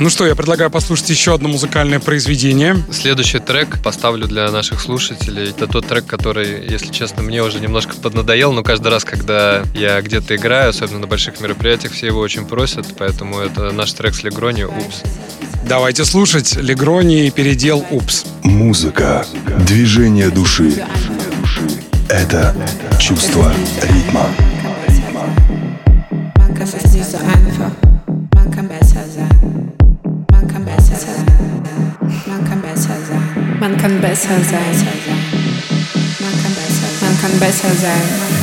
Ну 0.00 0.10
что, 0.10 0.26
я 0.26 0.36
предлагаю 0.36 0.70
послушать 0.70 1.10
еще 1.10 1.34
одно 1.34 1.48
музыкальное 1.48 1.98
произведение. 1.98 2.76
Следующий 2.92 3.40
трек 3.40 3.82
поставлю 3.82 4.28
для 4.28 4.48
наших 4.52 4.80
слушателей. 4.80 5.50
Это 5.50 5.66
тот 5.66 5.86
трек, 5.86 6.06
который, 6.06 6.68
если 6.68 6.92
честно, 6.92 7.22
мне 7.22 7.42
уже 7.42 7.58
немножко 7.58 7.96
поднадоел, 7.96 8.52
но 8.52 8.62
каждый 8.62 8.88
раз, 8.88 9.04
когда 9.04 9.64
я 9.74 10.00
где-то 10.00 10.36
играю, 10.36 10.70
особенно 10.70 11.00
на 11.00 11.06
больших 11.08 11.40
мероприятиях, 11.40 11.92
все 11.92 12.06
его 12.06 12.20
очень 12.20 12.46
просят, 12.46 12.86
поэтому 12.96 13.40
это 13.40 13.72
наш 13.72 13.92
трек 13.92 14.14
с 14.14 14.22
Легрони 14.22 14.64
«Упс». 14.64 15.02
Давайте 15.68 16.04
слушать. 16.04 16.54
Легрони 16.54 17.26
и 17.26 17.30
передел 17.30 17.84
«Упс». 17.90 18.24
Музыка. 18.44 19.26
Движение 19.66 20.30
души. 20.30 20.84
Это 22.08 22.54
чувство 23.00 23.52
ритма. 23.82 24.26
Man 33.60 33.76
kann 33.76 34.00
besser 34.00 34.28
sein. 34.28 34.86
Man 36.20 36.42
kann 36.42 36.54
besser 36.54 36.86
sein. 37.00 37.08
Man 37.08 37.20
kann 37.20 37.40
besser 37.40 37.74
sein. 37.74 38.37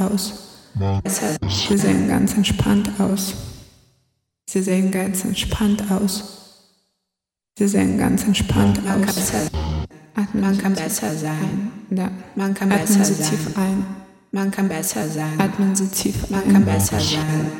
Aus. 0.00 0.32
Sie 1.68 1.76
sehen 1.76 2.08
ganz 2.08 2.34
entspannt 2.34 2.90
aus. 2.98 3.34
Sie 4.48 4.62
sehen 4.62 4.90
ganz 4.90 5.24
entspannt 5.24 5.82
aus. 5.90 6.34
Sie 7.56 7.68
sehen 7.68 7.98
ganz 7.98 8.24
entspannt 8.24 8.80
aus. 8.86 9.32
Atmen 10.16 10.42
man 10.42 10.58
kann 10.58 10.74
besser 10.74 11.14
sein. 11.14 11.70
Ja. 11.90 12.10
Man 12.34 12.54
kann 12.54 12.70
Atmen 12.70 12.86
besser 12.86 13.04
Sie 13.04 13.14
sein. 13.14 13.30
tief 13.30 13.58
ein. 13.58 13.86
Man 14.32 14.50
kann 14.50 14.68
besser 14.68 15.08
sein. 15.08 15.40
Atmen 15.40 15.74
Sie 15.74 15.88
tief 15.88 16.24
ein. 16.24 16.42
Man 16.42 16.52
kann 16.52 16.64
besser 16.64 17.00
sein. 17.00 17.52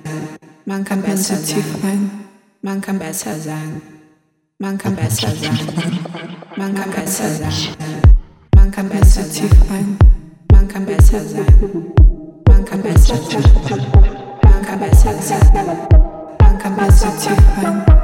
Man 0.65 0.85
kann 0.85 0.99
Atmen 1.01 1.13
besser 1.13 1.37
Sie 1.37 1.55
tief 1.55 1.85
ein. 1.85 2.11
Man 2.63 2.81
kann 2.81 2.99
besser 2.99 3.39
sein. 3.39 3.83
Man 4.59 4.79
kann 4.79 4.97
besser 4.97 5.35
sein. 5.35 5.59
Man 6.57 6.75
kann 6.75 6.91
besser 6.91 7.29
sein. 7.29 7.53
Man 8.55 8.71
kann 8.71 8.89
besser 8.89 9.29
tief 9.31 9.53
ein. 9.71 9.99
Man 10.53 10.69
kann 10.69 10.87
besser 10.87 11.25
sein. 11.25 12.14
Banka 12.55 12.77
bez 12.77 13.07
zacięcia, 13.07 13.49
banka 14.43 14.77
bez 16.71 16.95
zacięcia. 16.95 18.04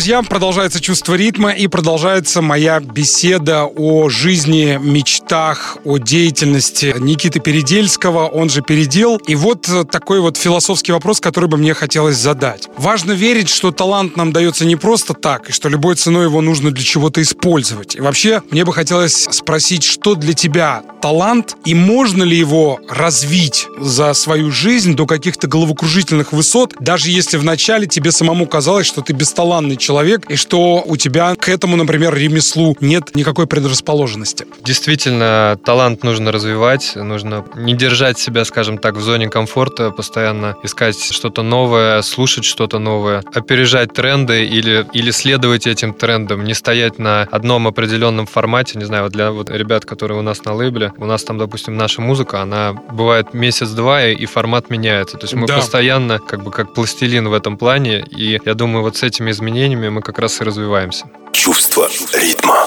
Друзья, 0.00 0.22
продолжается 0.22 0.80
чувство 0.80 1.12
ритма 1.12 1.50
и 1.50 1.66
продолжается 1.66 2.40
моя 2.40 2.80
беседа 2.80 3.66
о 3.66 4.08
жизни, 4.08 4.78
мечтах, 4.80 5.76
о 5.84 5.98
деятельности 5.98 6.94
Никиты 6.98 7.38
Передельского, 7.38 8.26
он 8.26 8.48
же 8.48 8.62
Передел. 8.62 9.18
И 9.18 9.34
вот 9.34 9.68
э, 9.68 9.84
такой 9.84 10.20
вот 10.20 10.38
философский 10.38 10.92
вопрос, 10.92 11.20
который 11.20 11.50
бы 11.50 11.58
мне 11.58 11.74
хотелось 11.74 12.16
задать. 12.16 12.66
Важно 12.78 13.12
верить, 13.12 13.50
что 13.50 13.72
талант 13.72 14.16
нам 14.16 14.32
дается 14.32 14.64
не 14.64 14.76
просто 14.76 15.12
так, 15.12 15.50
и 15.50 15.52
что 15.52 15.68
любой 15.68 15.96
ценой 15.96 16.24
его 16.24 16.40
нужно 16.40 16.70
для 16.70 16.82
чего-то 16.82 17.20
использовать. 17.20 17.96
И 17.96 18.00
вообще, 18.00 18.40
мне 18.50 18.64
бы 18.64 18.72
хотелось 18.72 19.28
спросить, 19.30 19.82
что 19.82 20.14
для 20.14 20.32
тебя 20.32 20.82
талант, 21.02 21.56
и 21.66 21.74
можно 21.74 22.22
ли 22.22 22.38
его 22.38 22.80
развить 22.88 23.66
за 23.78 24.14
свою 24.14 24.50
жизнь 24.50 24.94
до 24.94 25.06
каких-то 25.06 25.46
головокружительных 25.46 26.32
высот, 26.32 26.74
даже 26.80 27.10
если 27.10 27.36
вначале 27.36 27.86
тебе 27.86 28.12
самому 28.12 28.46
казалось, 28.46 28.86
что 28.86 29.02
ты 29.02 29.12
бесталантный 29.12 29.76
человек, 29.76 29.89
и 30.28 30.36
что 30.36 30.82
у 30.86 30.96
тебя 30.96 31.34
к 31.34 31.48
этому, 31.48 31.76
например, 31.76 32.14
ремеслу 32.14 32.76
нет 32.80 33.14
никакой 33.14 33.46
предрасположенности. 33.46 34.46
Действительно, 34.64 35.58
талант 35.64 36.04
нужно 36.04 36.32
развивать, 36.32 36.92
нужно 36.96 37.44
не 37.54 37.74
держать 37.74 38.18
себя, 38.18 38.44
скажем 38.44 38.78
так, 38.78 38.96
в 38.96 39.00
зоне 39.00 39.28
комфорта, 39.28 39.90
постоянно 39.90 40.56
искать 40.62 41.00
что-то 41.00 41.42
новое, 41.42 42.02
слушать 42.02 42.44
что-то 42.44 42.78
новое, 42.78 43.22
опережать 43.34 43.92
тренды 43.92 44.44
или, 44.44 44.86
или 44.92 45.10
следовать 45.10 45.66
этим 45.66 45.92
трендам, 45.94 46.44
не 46.44 46.54
стоять 46.54 46.98
на 46.98 47.22
одном 47.30 47.66
определенном 47.66 48.26
формате. 48.26 48.78
Не 48.78 48.84
знаю, 48.84 49.04
вот 49.04 49.12
для 49.12 49.30
вот 49.30 49.50
ребят, 49.50 49.84
которые 49.84 50.18
у 50.18 50.22
нас 50.22 50.44
на 50.44 50.54
лейбле, 50.54 50.92
у 50.98 51.04
нас 51.06 51.24
там, 51.24 51.38
допустим, 51.38 51.76
наша 51.76 52.00
музыка, 52.00 52.42
она 52.42 52.72
бывает 52.72 53.34
месяц-два, 53.34 54.06
и, 54.06 54.14
и 54.14 54.26
формат 54.26 54.70
меняется. 54.70 55.16
То 55.16 55.24
есть 55.24 55.34
мы 55.34 55.46
Да. 55.46 55.56
постоянно 55.56 56.18
как 56.18 56.42
бы 56.42 56.50
как 56.50 56.74
пластилин 56.74 57.28
в 57.28 57.32
этом 57.32 57.56
плане, 57.56 58.04
и 58.10 58.38
я 58.44 58.54
думаю, 58.54 58.82
вот 58.82 58.96
с 58.96 59.02
этими 59.02 59.30
изменениями 59.30 59.79
мы 59.88 60.02
как 60.02 60.18
раз 60.18 60.40
и 60.40 60.44
развиваемся. 60.44 61.10
Чувство 61.32 61.88
ритма. 62.12 62.66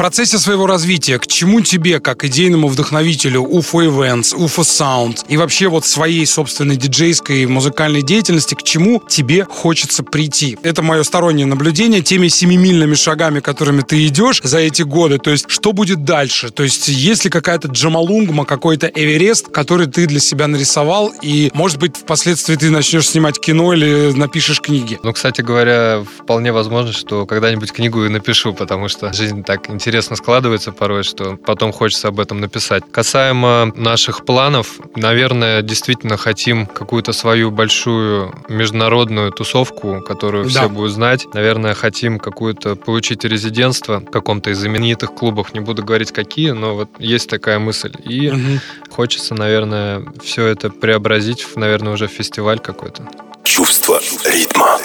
Процессе 0.00 0.38
своего 0.38 0.66
развития 0.66 1.18
к 1.18 1.26
чему 1.26 1.60
тебе, 1.60 2.00
как 2.00 2.24
идейному 2.24 2.68
вдохновителю 2.68 3.42
UFO 3.42 3.86
Events, 3.86 4.34
UFO 4.34 4.62
Sound 4.62 5.26
и 5.28 5.36
вообще 5.36 5.68
вот 5.68 5.84
своей 5.84 6.24
собственной 6.24 6.76
диджейской 6.76 7.44
музыкальной 7.44 8.00
деятельности, 8.00 8.54
к 8.54 8.62
чему 8.62 9.02
тебе 9.06 9.44
хочется 9.44 10.02
прийти? 10.02 10.56
Это 10.62 10.80
мое 10.80 11.02
стороннее 11.02 11.44
наблюдение 11.44 12.00
теми 12.00 12.28
семимильными 12.28 12.94
шагами, 12.94 13.40
которыми 13.40 13.82
ты 13.82 14.06
идешь 14.06 14.40
за 14.42 14.60
эти 14.60 14.80
годы. 14.80 15.18
То 15.18 15.32
есть, 15.32 15.44
что 15.50 15.74
будет 15.74 16.02
дальше? 16.02 16.48
То 16.48 16.62
есть, 16.62 16.88
есть 16.88 17.24
ли 17.24 17.30
какая-то 17.30 17.68
Джамалунгма, 17.68 18.46
какой-то 18.46 18.86
Эверест, 18.86 19.48
который 19.48 19.86
ты 19.86 20.06
для 20.06 20.20
себя 20.20 20.46
нарисовал, 20.46 21.12
и, 21.20 21.50
может 21.52 21.78
быть, 21.78 21.98
впоследствии 21.98 22.56
ты 22.56 22.70
начнешь 22.70 23.06
снимать 23.06 23.38
кино 23.38 23.74
или 23.74 24.12
напишешь 24.12 24.62
книги? 24.62 24.98
Ну, 25.02 25.12
кстати 25.12 25.42
говоря, 25.42 26.02
вполне 26.22 26.52
возможно, 26.52 26.94
что 26.94 27.26
когда-нибудь 27.26 27.70
книгу 27.70 28.06
и 28.06 28.08
напишу, 28.08 28.54
потому 28.54 28.88
что 28.88 29.12
жизнь 29.12 29.44
так 29.44 29.68
интересно 29.90 30.14
складывается 30.14 30.70
порой, 30.70 31.02
что 31.02 31.36
потом 31.36 31.72
хочется 31.72 32.08
об 32.08 32.20
этом 32.20 32.40
написать. 32.40 32.84
Касаемо 32.92 33.72
наших 33.74 34.24
планов, 34.24 34.78
наверное, 34.94 35.62
действительно 35.62 36.16
хотим 36.16 36.66
какую-то 36.66 37.12
свою 37.12 37.50
большую 37.50 38.32
международную 38.48 39.32
тусовку, 39.32 40.00
которую 40.06 40.44
Да. 40.44 40.50
все 40.50 40.68
будут 40.68 40.92
знать. 40.92 41.26
Наверное, 41.34 41.74
хотим 41.74 42.20
какую-то 42.20 42.76
получить 42.76 43.24
резидентство 43.24 43.98
в 43.98 44.04
каком-то 44.12 44.50
из 44.50 44.58
знаменитых 44.58 45.12
клубах. 45.12 45.54
Не 45.54 45.60
буду 45.60 45.82
говорить 45.84 46.12
какие, 46.12 46.52
но 46.52 46.76
вот 46.76 46.88
есть 47.00 47.28
такая 47.28 47.58
мысль. 47.58 47.92
И 48.04 48.30
Мгм. 48.30 48.60
хочется, 48.90 49.34
наверное, 49.34 50.04
все 50.22 50.46
это 50.46 50.70
преобразить 50.70 51.42
в, 51.42 51.56
наверное, 51.56 51.92
уже 51.94 52.06
фестиваль 52.06 52.60
какой-то. 52.60 53.02
Чувство 53.42 54.00
ритма. 54.24 54.78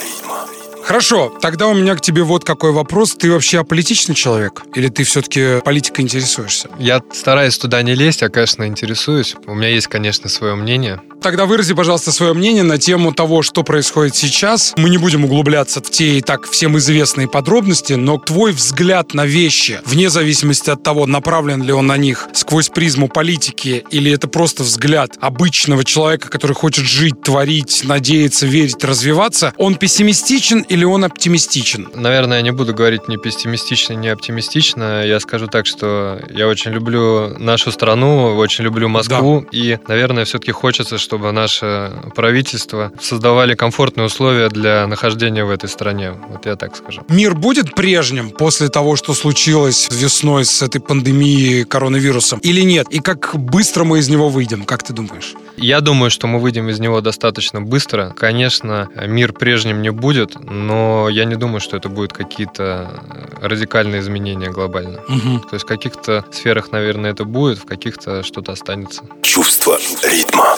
Хорошо, 0.86 1.36
тогда 1.40 1.66
у 1.66 1.74
меня 1.74 1.96
к 1.96 2.00
тебе 2.00 2.22
вот 2.22 2.44
какой 2.44 2.70
вопрос. 2.70 3.16
Ты 3.16 3.32
вообще 3.32 3.58
аполитичный 3.58 4.14
человек? 4.14 4.62
Или 4.76 4.86
ты 4.86 5.02
все-таки 5.02 5.60
политикой 5.64 6.02
интересуешься? 6.02 6.68
Я 6.78 7.02
стараюсь 7.12 7.58
туда 7.58 7.82
не 7.82 7.96
лезть, 7.96 8.22
а, 8.22 8.28
конечно, 8.28 8.64
интересуюсь. 8.68 9.34
У 9.48 9.54
меня 9.54 9.68
есть, 9.68 9.88
конечно, 9.88 10.28
свое 10.28 10.54
мнение. 10.54 11.00
Тогда 11.22 11.46
вырази, 11.46 11.74
пожалуйста, 11.74 12.12
свое 12.12 12.34
мнение 12.34 12.62
на 12.62 12.78
тему 12.78 13.12
того, 13.12 13.42
что 13.42 13.64
происходит 13.64 14.14
сейчас. 14.14 14.74
Мы 14.76 14.88
не 14.90 14.98
будем 14.98 15.24
углубляться 15.24 15.80
в 15.80 15.90
те 15.90 16.18
и 16.18 16.20
так 16.20 16.48
всем 16.48 16.78
известные 16.78 17.26
подробности, 17.26 17.94
но 17.94 18.16
твой 18.18 18.52
взгляд 18.52 19.12
на 19.12 19.26
вещи, 19.26 19.80
вне 19.84 20.08
зависимости 20.08 20.70
от 20.70 20.84
того, 20.84 21.06
направлен 21.06 21.64
ли 21.64 21.72
он 21.72 21.88
на 21.88 21.96
них 21.96 22.28
сквозь 22.32 22.68
призму 22.68 23.08
политики, 23.08 23.84
или 23.90 24.12
это 24.12 24.28
просто 24.28 24.62
взгляд 24.62 25.16
обычного 25.20 25.82
человека, 25.82 26.28
который 26.28 26.52
хочет 26.52 26.84
жить, 26.84 27.22
творить, 27.22 27.82
надеяться, 27.82 28.46
верить, 28.46 28.84
развиваться, 28.84 29.52
он 29.56 29.74
пессимистичен 29.74 30.64
или 30.76 30.84
он 30.84 31.04
оптимистичен? 31.04 31.88
Наверное, 31.94 32.38
я 32.38 32.42
не 32.42 32.52
буду 32.52 32.74
говорить 32.74 33.08
ни 33.08 33.16
пессимистично, 33.16 33.94
ни 33.94 34.08
оптимистично. 34.08 35.04
Я 35.04 35.20
скажу 35.20 35.46
так, 35.46 35.66
что 35.66 36.20
я 36.30 36.46
очень 36.48 36.70
люблю 36.70 37.36
нашу 37.38 37.72
страну, 37.72 38.36
очень 38.36 38.64
люблю 38.64 38.88
Москву. 38.88 39.40
Да. 39.40 39.48
И, 39.58 39.78
наверное, 39.88 40.24
все-таки 40.24 40.52
хочется, 40.52 40.98
чтобы 40.98 41.32
наше 41.32 41.92
правительство 42.14 42.92
создавали 43.00 43.54
комфортные 43.54 44.06
условия 44.06 44.48
для 44.48 44.86
нахождения 44.86 45.44
в 45.44 45.50
этой 45.50 45.68
стране. 45.68 46.12
Вот 46.28 46.46
я 46.46 46.56
так 46.56 46.76
скажу. 46.76 47.02
Мир 47.08 47.34
будет 47.34 47.74
прежним 47.74 48.30
после 48.30 48.68
того, 48.68 48.96
что 48.96 49.14
случилось 49.14 49.88
весной 49.90 50.44
с 50.44 50.62
этой 50.62 50.80
пандемией 50.80 51.64
коронавирусом 51.64 52.38
или 52.40 52.60
нет? 52.60 52.86
И 52.90 53.00
как 53.00 53.34
быстро 53.34 53.84
мы 53.84 53.98
из 53.98 54.08
него 54.08 54.28
выйдем, 54.28 54.64
как 54.64 54.82
ты 54.82 54.92
думаешь? 54.92 55.34
Я 55.56 55.80
думаю, 55.80 56.10
что 56.10 56.26
мы 56.26 56.38
выйдем 56.38 56.68
из 56.68 56.80
него 56.80 57.00
достаточно 57.00 57.60
быстро. 57.60 58.14
Конечно, 58.16 58.88
мир 59.06 59.32
прежним 59.32 59.82
не 59.82 59.90
будет, 59.90 60.38
но 60.38 61.08
я 61.08 61.24
не 61.24 61.36
думаю, 61.36 61.60
что 61.60 61.76
это 61.76 61.88
будут 61.88 62.12
какие-то 62.12 63.02
радикальные 63.40 64.00
изменения 64.00 64.50
глобально. 64.50 65.00
Угу. 65.08 65.40
То 65.48 65.54
есть 65.54 65.64
в 65.64 65.68
каких-то 65.68 66.24
сферах, 66.30 66.72
наверное, 66.72 67.12
это 67.12 67.24
будет, 67.24 67.58
в 67.58 67.64
каких-то 67.66 68.22
что-то 68.22 68.52
останется. 68.52 69.02
Чувство 69.22 69.78
ритма. 70.02 70.56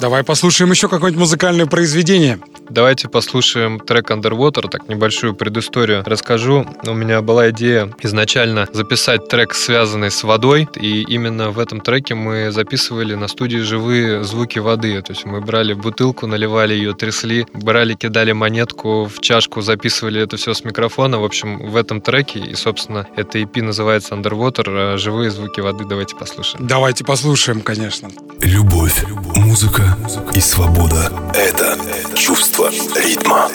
Давай 0.00 0.24
послушаем 0.24 0.70
еще 0.70 0.88
какое-нибудь 0.88 1.20
музыкальное 1.20 1.66
произведение. 1.66 2.40
Давайте 2.70 3.08
послушаем 3.08 3.80
трек 3.80 4.10
Underwater, 4.10 4.68
так 4.70 4.88
небольшую 4.88 5.34
предысторию 5.34 6.02
расскажу. 6.06 6.66
У 6.86 6.94
меня 6.94 7.20
была 7.20 7.50
идея 7.50 7.92
изначально 8.00 8.66
записать 8.72 9.28
трек, 9.28 9.54
связанный 9.54 10.10
с 10.10 10.22
водой, 10.22 10.68
и 10.80 11.02
именно 11.02 11.50
в 11.50 11.58
этом 11.58 11.80
треке 11.80 12.14
мы 12.14 12.50
записывали 12.50 13.14
на 13.14 13.28
студии 13.28 13.58
живые 13.58 14.24
звуки 14.24 14.58
воды. 14.58 15.02
То 15.02 15.12
есть 15.12 15.26
мы 15.26 15.40
брали 15.40 15.74
бутылку, 15.74 16.26
наливали 16.26 16.74
ее, 16.74 16.94
трясли, 16.94 17.46
брали, 17.52 17.94
кидали 17.94 18.32
монетку 18.32 19.04
в 19.04 19.20
чашку, 19.20 19.60
записывали 19.60 20.22
это 20.22 20.36
все 20.36 20.54
с 20.54 20.64
микрофона. 20.64 21.18
В 21.18 21.24
общем, 21.24 21.58
в 21.68 21.76
этом 21.76 22.00
треке, 22.00 22.38
и, 22.38 22.54
собственно, 22.54 23.06
это 23.16 23.38
EP 23.38 23.60
называется 23.62 24.14
Underwater, 24.14 24.96
живые 24.96 25.30
звуки 25.30 25.60
воды. 25.60 25.84
Давайте 25.84 26.16
послушаем. 26.16 26.66
Давайте 26.66 27.04
послушаем, 27.04 27.60
конечно. 27.60 28.08
Любовь, 28.40 29.04
музыка 29.34 29.89
и 30.34 30.40
свобода— 30.40 31.12
это 31.34 31.76
чувство 32.14 32.70
ритма. 32.96 33.48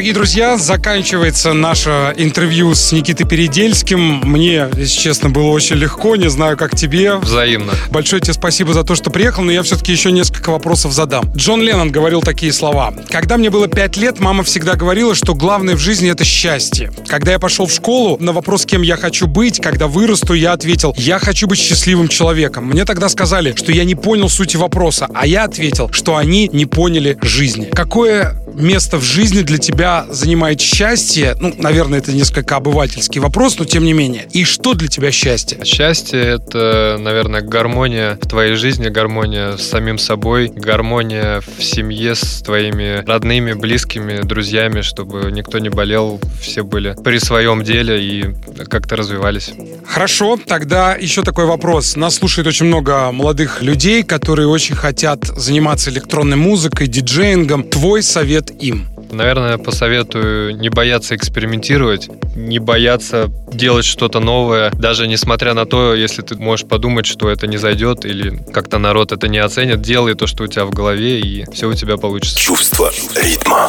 Дорогие 0.00 0.14
друзья, 0.14 0.56
заканчивается 0.56 1.52
наше 1.52 2.14
интервью 2.16 2.74
с 2.74 2.90
Никитой 2.90 3.26
Передельским. 3.26 4.22
Мне, 4.24 4.66
если 4.74 4.98
честно, 4.98 5.28
было 5.28 5.48
очень 5.48 5.76
легко. 5.76 6.16
Не 6.16 6.30
знаю, 6.30 6.56
как 6.56 6.74
тебе. 6.74 7.16
Взаимно. 7.16 7.74
Большое 7.90 8.22
тебе 8.22 8.32
спасибо 8.32 8.72
за 8.72 8.82
то, 8.82 8.94
что 8.94 9.10
приехал, 9.10 9.42
но 9.42 9.52
я 9.52 9.62
все-таки 9.62 9.92
еще 9.92 10.10
несколько 10.10 10.52
вопросов 10.52 10.92
задам. 10.94 11.30
Джон 11.36 11.60
Леннон 11.60 11.92
говорил 11.92 12.22
такие 12.22 12.50
слова. 12.54 12.94
Когда 13.10 13.36
мне 13.36 13.50
было 13.50 13.68
пять 13.68 13.98
лет, 13.98 14.20
мама 14.20 14.42
всегда 14.42 14.74
говорила, 14.74 15.14
что 15.14 15.34
главное 15.34 15.76
в 15.76 15.80
жизни— 15.80 16.10
это 16.10 16.24
счастье. 16.24 16.90
Когда 17.06 17.32
я 17.32 17.38
пошел 17.38 17.66
в 17.66 17.70
школу, 17.70 18.16
на 18.20 18.32
вопрос, 18.32 18.64
кем 18.64 18.80
я 18.80 18.96
хочу 18.96 19.26
быть, 19.26 19.60
когда 19.60 19.86
вырасту, 19.86 20.32
я 20.32 20.54
ответил, 20.54 20.94
я 20.96 21.18
хочу 21.18 21.46
быть 21.46 21.58
счастливым 21.58 22.08
человеком. 22.08 22.64
Мне 22.64 22.86
тогда 22.86 23.10
сказали, 23.10 23.52
что 23.54 23.70
я 23.70 23.84
не 23.84 23.96
понял 23.96 24.30
сути 24.30 24.56
вопроса, 24.56 25.08
а 25.12 25.26
я 25.26 25.44
ответил, 25.44 25.92
что 25.92 26.16
они 26.16 26.48
не 26.50 26.64
поняли 26.64 27.18
жизни. 27.20 27.66
Какое 27.66 28.34
место 28.54 28.98
в 28.98 29.02
жизни 29.02 29.42
для 29.42 29.58
тебя 29.58 30.06
занимает 30.10 30.60
счастье? 30.60 31.36
Ну, 31.38 31.54
наверное, 31.58 31.98
это 31.98 32.12
несколько 32.12 32.56
обывательский 32.56 33.20
вопрос, 33.20 33.58
но 33.58 33.64
тем 33.64 33.84
не 33.84 33.92
менее. 33.92 34.26
И 34.32 34.44
что 34.44 34.74
для 34.74 34.88
тебя 34.88 35.10
счастье? 35.10 35.64
Счастье— 35.64 36.20
это, 36.20 36.96
наверное, 36.98 37.40
гармония 37.40 38.18
в 38.20 38.28
твоей 38.28 38.54
жизни, 38.54 38.88
гармония 38.88 39.56
с 39.56 39.68
самим 39.68 39.98
собой, 39.98 40.48
гармония 40.48 41.40
в 41.40 41.62
семье 41.62 42.14
с 42.14 42.42
твоими 42.42 43.04
родными, 43.06 43.52
близкими, 43.52 44.22
друзьями, 44.22 44.80
чтобы 44.80 45.30
никто 45.30 45.58
не 45.58 45.68
болел, 45.68 46.20
все 46.40 46.64
были 46.64 46.96
при 47.02 47.18
своем 47.18 47.62
деле 47.62 48.02
и 48.02 48.34
как-то 48.68 48.96
развивались. 48.96 49.52
Хорошо, 49.86 50.38
тогда 50.46 50.94
еще 50.94 51.22
такой 51.22 51.46
вопрос. 51.46 51.96
Нас 51.96 52.16
слушает 52.16 52.46
очень 52.46 52.66
много 52.66 53.10
молодых 53.12 53.62
людей, 53.62 54.02
которые 54.02 54.48
очень 54.48 54.74
хотят 54.74 55.24
заниматься 55.24 55.90
электронной 55.90 56.36
музыкой, 56.36 56.86
диджеингом. 56.86 57.64
Твой 57.64 58.02
совет 58.02 58.39
им? 58.48 58.88
Наверное, 59.10 59.58
посоветую 59.58 60.56
не 60.56 60.70
бояться 60.70 61.14
экспериментировать, 61.14 62.08
не 62.34 62.58
бояться 62.58 63.30
делать 63.52 63.84
что-то 63.84 64.20
новое, 64.20 64.70
даже 64.70 65.06
несмотря 65.06 65.52
на 65.52 65.66
то, 65.66 65.94
если 65.94 66.22
ты 66.22 66.36
можешь 66.36 66.66
подумать, 66.66 67.04
что 67.04 67.28
это 67.28 67.46
не 67.46 67.58
зайдет 67.58 68.06
или 68.06 68.42
как-то 68.52 68.78
народ 68.78 69.12
это 69.12 69.28
не 69.28 69.38
оценит, 69.38 69.82
делай 69.82 70.14
то, 70.14 70.26
что 70.26 70.44
у 70.44 70.46
тебя 70.46 70.64
в 70.64 70.70
голове, 70.70 71.20
и 71.20 71.44
все 71.52 71.68
у 71.68 71.74
тебя 71.74 71.98
получится. 71.98 72.38
Чувство 72.38 72.90
ритма. 73.16 73.68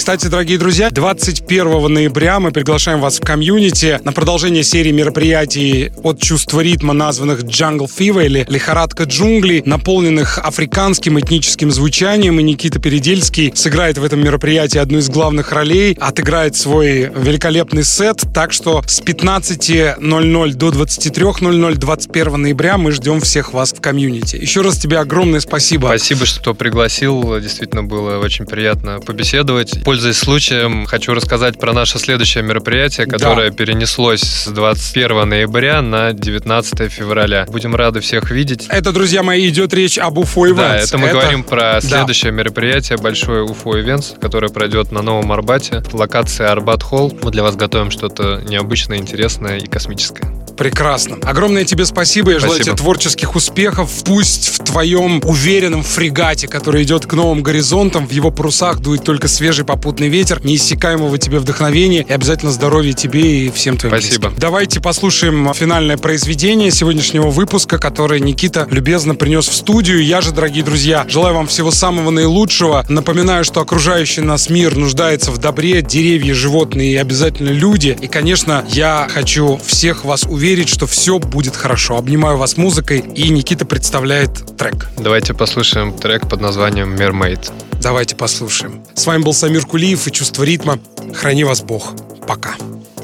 Кстати, 0.00 0.28
дорогие 0.28 0.56
друзья, 0.56 0.88
21 0.90 1.92
ноября 1.92 2.40
мы 2.40 2.52
приглашаем 2.52 3.02
вас 3.02 3.18
в 3.18 3.20
комьюнити 3.20 4.00
на 4.02 4.12
продолжение 4.12 4.64
серии 4.64 4.92
мероприятий 4.92 5.92
от 6.02 6.22
чувства 6.22 6.60
ритма, 6.60 6.94
названных 6.94 7.42
Jungle 7.42 7.86
Fever 7.86 8.24
или 8.24 8.46
Лихорадка 8.48 9.04
джунглей, 9.04 9.62
наполненных 9.66 10.38
африканским 10.38 11.20
этническим 11.20 11.70
звучанием. 11.70 12.40
И 12.40 12.42
Никита 12.42 12.78
Передельский 12.80 13.52
сыграет 13.54 13.98
в 13.98 14.04
этом 14.04 14.24
мероприятии 14.24 14.78
одну 14.78 15.00
из 15.00 15.10
главных 15.10 15.52
ролей, 15.52 15.94
отыграет 16.00 16.56
свой 16.56 17.12
великолепный 17.14 17.84
сет. 17.84 18.24
Так 18.32 18.54
что 18.54 18.82
с 18.86 19.02
15.00 19.02 20.54
до 20.54 20.68
23.00 20.70 21.74
21 21.74 22.40
ноября 22.40 22.78
мы 22.78 22.92
ждем 22.92 23.20
всех 23.20 23.52
вас 23.52 23.74
в 23.74 23.82
комьюнити. 23.82 24.36
Еще 24.36 24.62
раз 24.62 24.78
тебе 24.78 24.96
огромное 24.96 25.40
спасибо. 25.40 25.88
Спасибо, 25.88 26.24
что 26.24 26.54
пригласил. 26.54 27.38
Действительно 27.38 27.82
было 27.82 28.16
очень 28.16 28.46
приятно 28.46 28.98
побеседовать. 29.00 29.84
Пользуясь 29.90 30.18
случаем, 30.18 30.86
хочу 30.86 31.14
рассказать 31.14 31.58
про 31.58 31.72
наше 31.72 31.98
следующее 31.98 32.44
мероприятие, 32.44 33.08
которое 33.08 33.50
Да. 33.50 33.56
перенеслось 33.56 34.20
с 34.20 34.46
21 34.46 35.24
ноября 35.28 35.82
на 35.82 36.12
19 36.12 36.88
февраля. 36.88 37.44
Будем 37.48 37.74
рады 37.74 37.98
всех 37.98 38.30
видеть. 38.30 38.68
Это, 38.68 38.92
друзья 38.92 39.24
мои, 39.24 39.48
идет 39.48 39.74
речь 39.74 39.98
об 39.98 40.18
Уфо 40.18 40.46
Да, 40.54 40.78
Events. 40.78 40.84
это 40.84 40.98
мы 40.98 41.08
говорим 41.08 41.42
про 41.42 41.58
Да. 41.72 41.80
следующее 41.80 42.30
мероприятие, 42.30 42.98
большое 42.98 43.42
Уфо 43.42 43.76
Events, 43.80 44.16
которое 44.20 44.48
пройдет 44.48 44.92
на 44.92 45.02
Новом 45.02 45.32
Арбате. 45.32 45.82
Локация 45.92 46.52
Арбат 46.52 46.84
Холл. 46.84 47.12
Мы 47.24 47.32
для 47.32 47.42
вас 47.42 47.56
готовим 47.56 47.90
что-то 47.90 48.40
необычное, 48.46 48.98
интересное 48.98 49.58
и 49.58 49.66
космическое. 49.66 50.32
Прекрасно. 50.60 51.16
Огромное 51.22 51.64
тебе 51.64 51.86
спасибо. 51.86 52.32
Я 52.32 52.38
желаю 52.38 52.56
Спасибо. 52.56 52.76
тебе 52.76 52.84
творческих 52.84 53.34
успехов. 53.34 53.90
Пусть 54.04 54.48
в 54.48 54.58
твоем 54.62 55.22
уверенном 55.24 55.82
фрегате, 55.82 56.48
который 56.48 56.82
идет 56.82 57.06
к 57.06 57.14
новым 57.14 57.42
горизонтам, 57.42 58.06
в 58.06 58.10
его 58.10 58.30
парусах 58.30 58.80
дует 58.80 59.02
только 59.02 59.26
свежий 59.26 59.64
попутный 59.64 60.08
ветер, 60.08 60.44
неиссякаемого 60.44 61.16
тебе 61.16 61.38
вдохновения 61.38 62.04
и 62.06 62.12
обязательно 62.12 62.52
здоровья 62.52 62.92
тебе 62.92 63.46
и 63.46 63.50
всем 63.50 63.78
твоим 63.78 63.94
Спасибо. 63.94 64.28
близким. 64.28 64.38
Давайте 64.38 64.80
послушаем 64.80 65.50
финальное 65.54 65.96
произведение 65.96 66.70
сегодняшнего 66.70 67.30
выпуска, 67.30 67.78
которое 67.78 68.20
Никита 68.20 68.68
любезно 68.70 69.14
принес 69.14 69.48
в 69.48 69.54
студию. 69.54 70.04
Я 70.04 70.20
же, 70.20 70.30
дорогие 70.30 70.62
друзья, 70.62 71.06
желаю 71.08 71.36
вам 71.36 71.46
всего 71.46 71.70
самого 71.70 72.10
наилучшего. 72.10 72.84
Напоминаю, 72.86 73.44
что 73.44 73.62
окружающий 73.62 74.20
нас 74.20 74.50
мир 74.50 74.76
нуждается 74.76 75.30
в 75.30 75.38
добре, 75.38 75.80
деревья, 75.80 76.34
животные 76.34 76.92
и 76.92 76.96
обязательно 76.96 77.48
люди. 77.48 77.96
И, 77.98 78.08
конечно, 78.08 78.62
я 78.68 79.08
хочу 79.10 79.58
всех 79.64 80.04
вас 80.04 80.24
уверить, 80.24 80.49
что 80.68 80.86
все 80.86 81.18
будет 81.18 81.56
хорошо. 81.56 81.96
Обнимаю 81.96 82.36
вас 82.36 82.56
музыкой, 82.56 83.00
и 83.00 83.28
Никита 83.30 83.64
представляет 83.64 84.56
трек. 84.56 84.88
Давайте 84.98 85.34
послушаем 85.34 85.96
трек 85.96 86.28
под 86.28 86.40
названием 86.40 86.94
«Mermaid». 86.94 87.52
Давайте 87.80 88.16
послушаем. 88.16 88.82
С 88.94 89.06
вами 89.06 89.22
был 89.22 89.32
Самир 89.32 89.64
Кулиев 89.64 90.06
и 90.06 90.12
«Чувство 90.12 90.42
ритма». 90.42 90.78
Храни 91.14 91.44
вас 91.44 91.62
Бог. 91.62 91.94
Пока. 92.26 92.54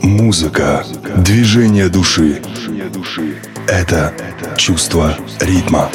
Музыка, 0.02 0.84
движение 1.16 1.88
души. 1.88 2.42
Это 3.66 4.12
чувство 4.56 5.16
ритма. 5.40 5.90